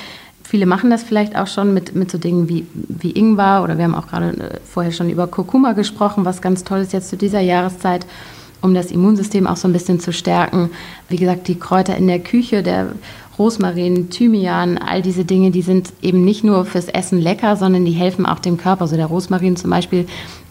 Viele 0.42 0.66
machen 0.66 0.90
das 0.90 1.02
vielleicht 1.02 1.36
auch 1.36 1.46
schon 1.46 1.72
mit, 1.72 1.94
mit 1.94 2.10
so 2.10 2.18
Dingen 2.18 2.48
wie, 2.48 2.66
wie 2.74 3.12
Ingwer 3.12 3.62
oder 3.64 3.78
wir 3.78 3.84
haben 3.84 3.94
auch 3.94 4.06
gerade 4.06 4.28
äh, 4.28 4.60
vorher 4.64 4.92
schon 4.92 5.08
über 5.08 5.26
Kurkuma 5.26 5.72
gesprochen, 5.72 6.24
was 6.24 6.42
ganz 6.42 6.64
toll 6.64 6.80
ist 6.80 6.92
jetzt 6.92 7.08
zu 7.08 7.16
dieser 7.16 7.40
Jahreszeit 7.40 8.06
um 8.64 8.72
das 8.72 8.90
Immunsystem 8.90 9.46
auch 9.46 9.57
so 9.57 9.68
ein 9.68 9.74
bisschen 9.74 10.00
zu 10.00 10.11
stärken. 10.12 10.70
Wie 11.11 11.18
gesagt, 11.18 11.48
die 11.48 11.59
Kräuter 11.59 11.96
in 11.96 12.07
der 12.07 12.18
Küche, 12.18 12.62
der 12.62 12.92
Rosmarin, 13.38 14.09
Thymian, 14.09 14.79
all 14.79 15.03
diese 15.03 15.27
Dinge, 15.27 15.50
die 15.50 15.61
sind 15.61 15.92
eben 16.00 16.24
nicht 16.24 16.44
nur 16.44 16.64
fürs 16.64 16.88
Essen 16.88 17.20
lecker, 17.20 17.57
sondern 17.57 17.85
die 17.85 17.92
helfen 17.92 18.24
auch 18.24 18.38
dem 18.38 18.57
Körper. 18.57 18.87
So 18.87 18.96
der 18.96 19.07
Rosmarin 19.07 19.57
zum 19.57 19.68
Beispiel, 19.70 20.07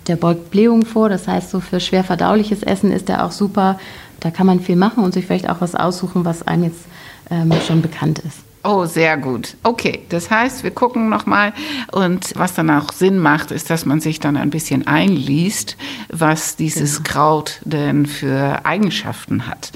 der 0.08 0.16
beugt 0.16 0.52
Blähungen 0.52 0.86
vor. 0.86 1.10
Das 1.10 1.28
heißt, 1.28 1.50
so 1.50 1.60
für 1.60 1.80
schwer 1.80 2.04
verdauliches 2.04 2.62
Essen 2.62 2.92
ist 2.92 3.10
der 3.10 3.26
auch 3.26 3.32
super. 3.32 3.80
Da 4.20 4.30
kann 4.30 4.46
man 4.46 4.60
viel 4.60 4.76
machen 4.76 5.04
und 5.04 5.14
sich 5.14 5.26
vielleicht 5.26 5.50
auch 5.50 5.60
was 5.60 5.74
aussuchen, 5.74 6.24
was 6.24 6.46
einem 6.46 6.66
jetzt 6.66 6.86
ähm, 7.32 7.52
schon 7.66 7.82
bekannt 7.82 8.20
ist. 8.20 8.53
Oh, 8.66 8.86
sehr 8.86 9.18
gut. 9.18 9.58
Okay, 9.64 10.06
das 10.08 10.32
heißt, 10.32 10.64
wir 10.64 10.72
gucken 10.72 11.10
nochmal 11.10 11.52
und 11.92 12.32
was 12.38 12.54
dann 12.54 12.70
auch 12.70 12.94
Sinn 12.94 13.20
macht, 13.20 13.52
ist, 13.52 13.70
dass 13.70 13.86
man 13.86 14.00
sich 14.00 14.22
dann 14.22 14.38
ein 14.38 14.52
bisschen 14.52 14.88
einliest, 14.88 15.76
was 16.08 16.56
dieses 16.56 17.04
Kraut 17.04 17.60
denn 17.66 18.06
für 18.06 18.66
Eigenschaften 18.66 19.48
hat. 19.48 19.74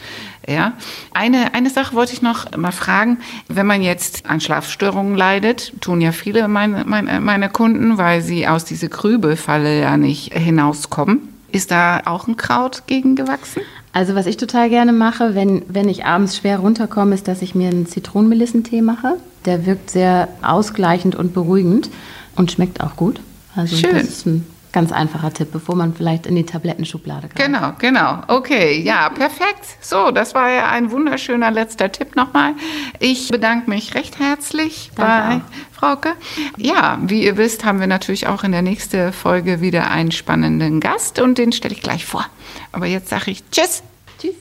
Ja, 0.47 0.71
eine, 1.13 1.53
eine 1.53 1.69
Sache 1.69 1.95
wollte 1.95 2.13
ich 2.13 2.21
noch 2.21 2.55
mal 2.55 2.71
fragen. 2.71 3.17
Wenn 3.49 3.65
man 3.65 3.81
jetzt 3.81 4.25
an 4.25 4.39
Schlafstörungen 4.39 5.17
leidet, 5.17 5.73
tun 5.81 5.99
ja 5.99 6.13
viele 6.13 6.47
meine, 6.47 6.85
meine, 6.85 7.19
meine 7.19 7.49
Kunden, 7.49 7.97
weil 7.97 8.21
sie 8.21 8.47
aus 8.47 8.63
dieser 8.63 8.87
Grübelfalle 8.87 9.81
ja 9.81 9.97
nicht 9.97 10.33
hinauskommen. 10.33 11.27
Ist 11.51 11.71
da 11.71 12.01
auch 12.05 12.27
ein 12.27 12.37
Kraut 12.37 12.83
gegen 12.87 13.17
gewachsen? 13.17 13.61
Also 13.97 14.13
was 14.13 14.27
ich 14.27 14.37
total 14.37 14.69
gerne 14.69 14.93
mache, 14.93 15.33
wenn, 15.33 15.63
wenn 15.69 15.89
ich 15.89 16.05
abends 16.05 16.37
schwer 16.37 16.59
runterkomme, 16.59 17.15
ist, 17.15 17.27
dass 17.27 17.41
ich 17.41 17.55
mir 17.55 17.69
einen 17.69 17.87
Zitronenmelissentee 17.87 18.83
mache. 18.83 19.15
Der 19.45 19.65
wirkt 19.65 19.89
sehr 19.89 20.27
ausgleichend 20.43 21.15
und 21.15 21.33
beruhigend 21.33 21.89
und 22.35 22.51
schmeckt 22.51 22.79
auch 22.79 22.95
gut. 22.95 23.19
Also 23.55 23.75
Schön. 23.75 23.93
das 23.93 24.03
ist 24.03 24.27
ein 24.27 24.45
Ganz 24.77 24.91
einfacher 24.91 25.33
Tipp, 25.33 25.51
bevor 25.51 25.75
man 25.75 25.95
vielleicht 25.95 26.27
in 26.27 26.35
die 26.35 26.45
Tablettenschublade 26.45 27.29
kommt. 27.29 27.43
Genau, 27.43 27.71
genau. 27.79 28.21
Okay, 28.27 28.79
ja, 28.79 29.09
perfekt. 29.09 29.65
So, 29.81 30.11
das 30.11 30.35
war 30.35 30.51
ja 30.51 30.69
ein 30.69 30.91
wunderschöner 30.91 31.49
letzter 31.49 31.91
Tipp 31.91 32.15
nochmal. 32.15 32.53
Ich 32.99 33.29
bedanke 33.29 33.71
mich 33.71 33.95
recht 33.95 34.19
herzlich 34.19 34.91
Danke 34.93 35.11
bei 35.11 35.35
auch. 35.37 35.79
Frauke. 35.79 36.13
Ja, 36.57 36.99
wie 37.01 37.23
ihr 37.23 37.37
wisst, 37.37 37.65
haben 37.65 37.79
wir 37.79 37.87
natürlich 37.87 38.27
auch 38.27 38.43
in 38.43 38.51
der 38.51 38.61
nächsten 38.61 39.13
Folge 39.13 39.61
wieder 39.61 39.89
einen 39.89 40.11
spannenden 40.11 40.79
Gast 40.79 41.19
und 41.19 41.39
den 41.39 41.53
stelle 41.53 41.73
ich 41.73 41.81
gleich 41.81 42.05
vor. 42.05 42.27
Aber 42.71 42.85
jetzt 42.85 43.09
sage 43.09 43.31
ich 43.31 43.49
Tschüss. 43.49 43.81
Tschüss. 44.19 44.35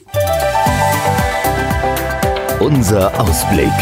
Unser 2.59 3.19
Ausblick. 3.19 3.73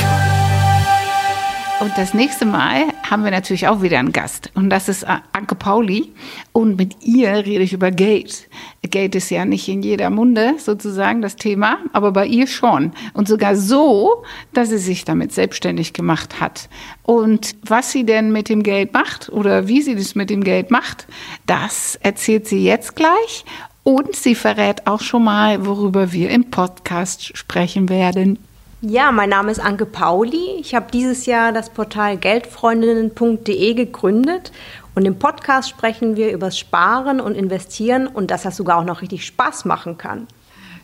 Und 1.82 1.92
das 1.98 2.14
nächste 2.14 2.46
Mal 2.46 2.86
haben 3.10 3.26
wir 3.26 3.32
natürlich 3.32 3.68
auch 3.68 3.82
wieder 3.82 4.00
einen 4.00 4.14
Gast. 4.14 4.50
Und 4.56 4.70
das 4.70 4.88
ist 4.88 5.06
Anke 5.34 5.56
Pauli. 5.56 6.14
Und 6.54 6.78
mit 6.78 7.04
ihr 7.04 7.34
rede 7.34 7.64
ich 7.64 7.74
über 7.74 7.92
Geld. 7.92 8.48
Geld 8.82 9.14
ist 9.14 9.30
ja 9.30 9.44
nicht 9.44 9.68
in 9.68 9.82
jeder 9.82 10.10
Munde 10.10 10.54
sozusagen 10.58 11.22
das 11.22 11.36
Thema, 11.36 11.80
aber 11.92 12.14
bei 12.14 12.28
ihr 12.28 12.48
schon. 12.48 12.94
Und 13.14 13.28
sogar 13.28 13.58
so, 13.58 14.24
dass 14.54 14.70
sie 14.70 14.78
sich 14.78 15.04
damit 15.04 15.34
selbstständig 15.34 15.92
gemacht 15.92 16.40
hat. 16.40 16.70
Und 17.04 17.58
was 17.62 17.92
sie 17.92 18.06
denn 18.06 18.32
mit 18.32 18.48
dem 18.48 18.64
Geld 18.64 18.94
macht 18.94 19.28
oder 19.30 19.68
wie 19.68 19.82
sie 19.82 19.96
das 19.96 20.16
mit 20.16 20.30
dem 20.30 20.46
Geld 20.46 20.72
macht, 20.72 21.08
das 21.46 22.00
erzählt 22.02 22.48
sie 22.48 22.64
jetzt 22.64 22.96
gleich. 22.96 23.44
Und 23.84 24.16
sie 24.16 24.34
verrät 24.34 24.88
auch 24.88 25.02
schon 25.02 25.26
mal, 25.26 25.66
worüber 25.66 26.14
wir 26.14 26.30
im 26.30 26.50
Podcast 26.52 27.38
sprechen 27.38 27.90
werden. 27.90 28.40
Ja, 28.88 29.12
mein 29.12 29.30
Name 29.30 29.52
ist 29.52 29.60
Anke 29.60 29.88
Pauli. 29.88 30.58
Ich 30.60 30.76
habe 30.76 30.92
dieses 30.94 31.26
Jahr 31.26 31.52
das 31.52 31.72
Portal 31.72 32.18
geldfreundinnen.de 32.18 33.74
gegründet 33.74 34.52
und 34.94 35.06
im 35.06 35.18
Podcast 35.18 35.70
sprechen 35.70 36.18
wir 36.18 36.32
über 36.32 36.52
Sparen 36.52 37.20
und 37.20 37.34
Investieren 37.34 38.06
und 38.06 38.30
dass 38.30 38.44
das 38.44 38.56
sogar 38.56 38.78
auch 38.78 38.84
noch 38.84 39.02
richtig 39.02 39.26
Spaß 39.26 39.66
machen 39.66 39.98
kann. 39.98 40.28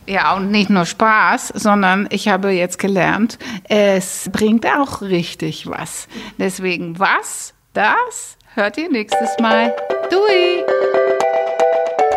Ja, 0.08 0.34
und 0.34 0.50
nicht 0.50 0.68
nur 0.68 0.84
Spaß, 0.84 1.52
sondern 1.54 2.08
ich 2.10 2.26
habe 2.26 2.50
jetzt 2.50 2.80
gelernt, 2.80 3.38
es 3.68 4.28
bringt 4.32 4.66
auch 4.66 5.02
richtig 5.02 5.68
was. 5.68 6.08
Deswegen 6.38 6.98
was, 6.98 7.54
das 7.72 8.36
hört 8.56 8.78
ihr 8.78 8.90
nächstes 8.90 9.38
Mal. 9.38 9.72
Dui! 10.10 11.21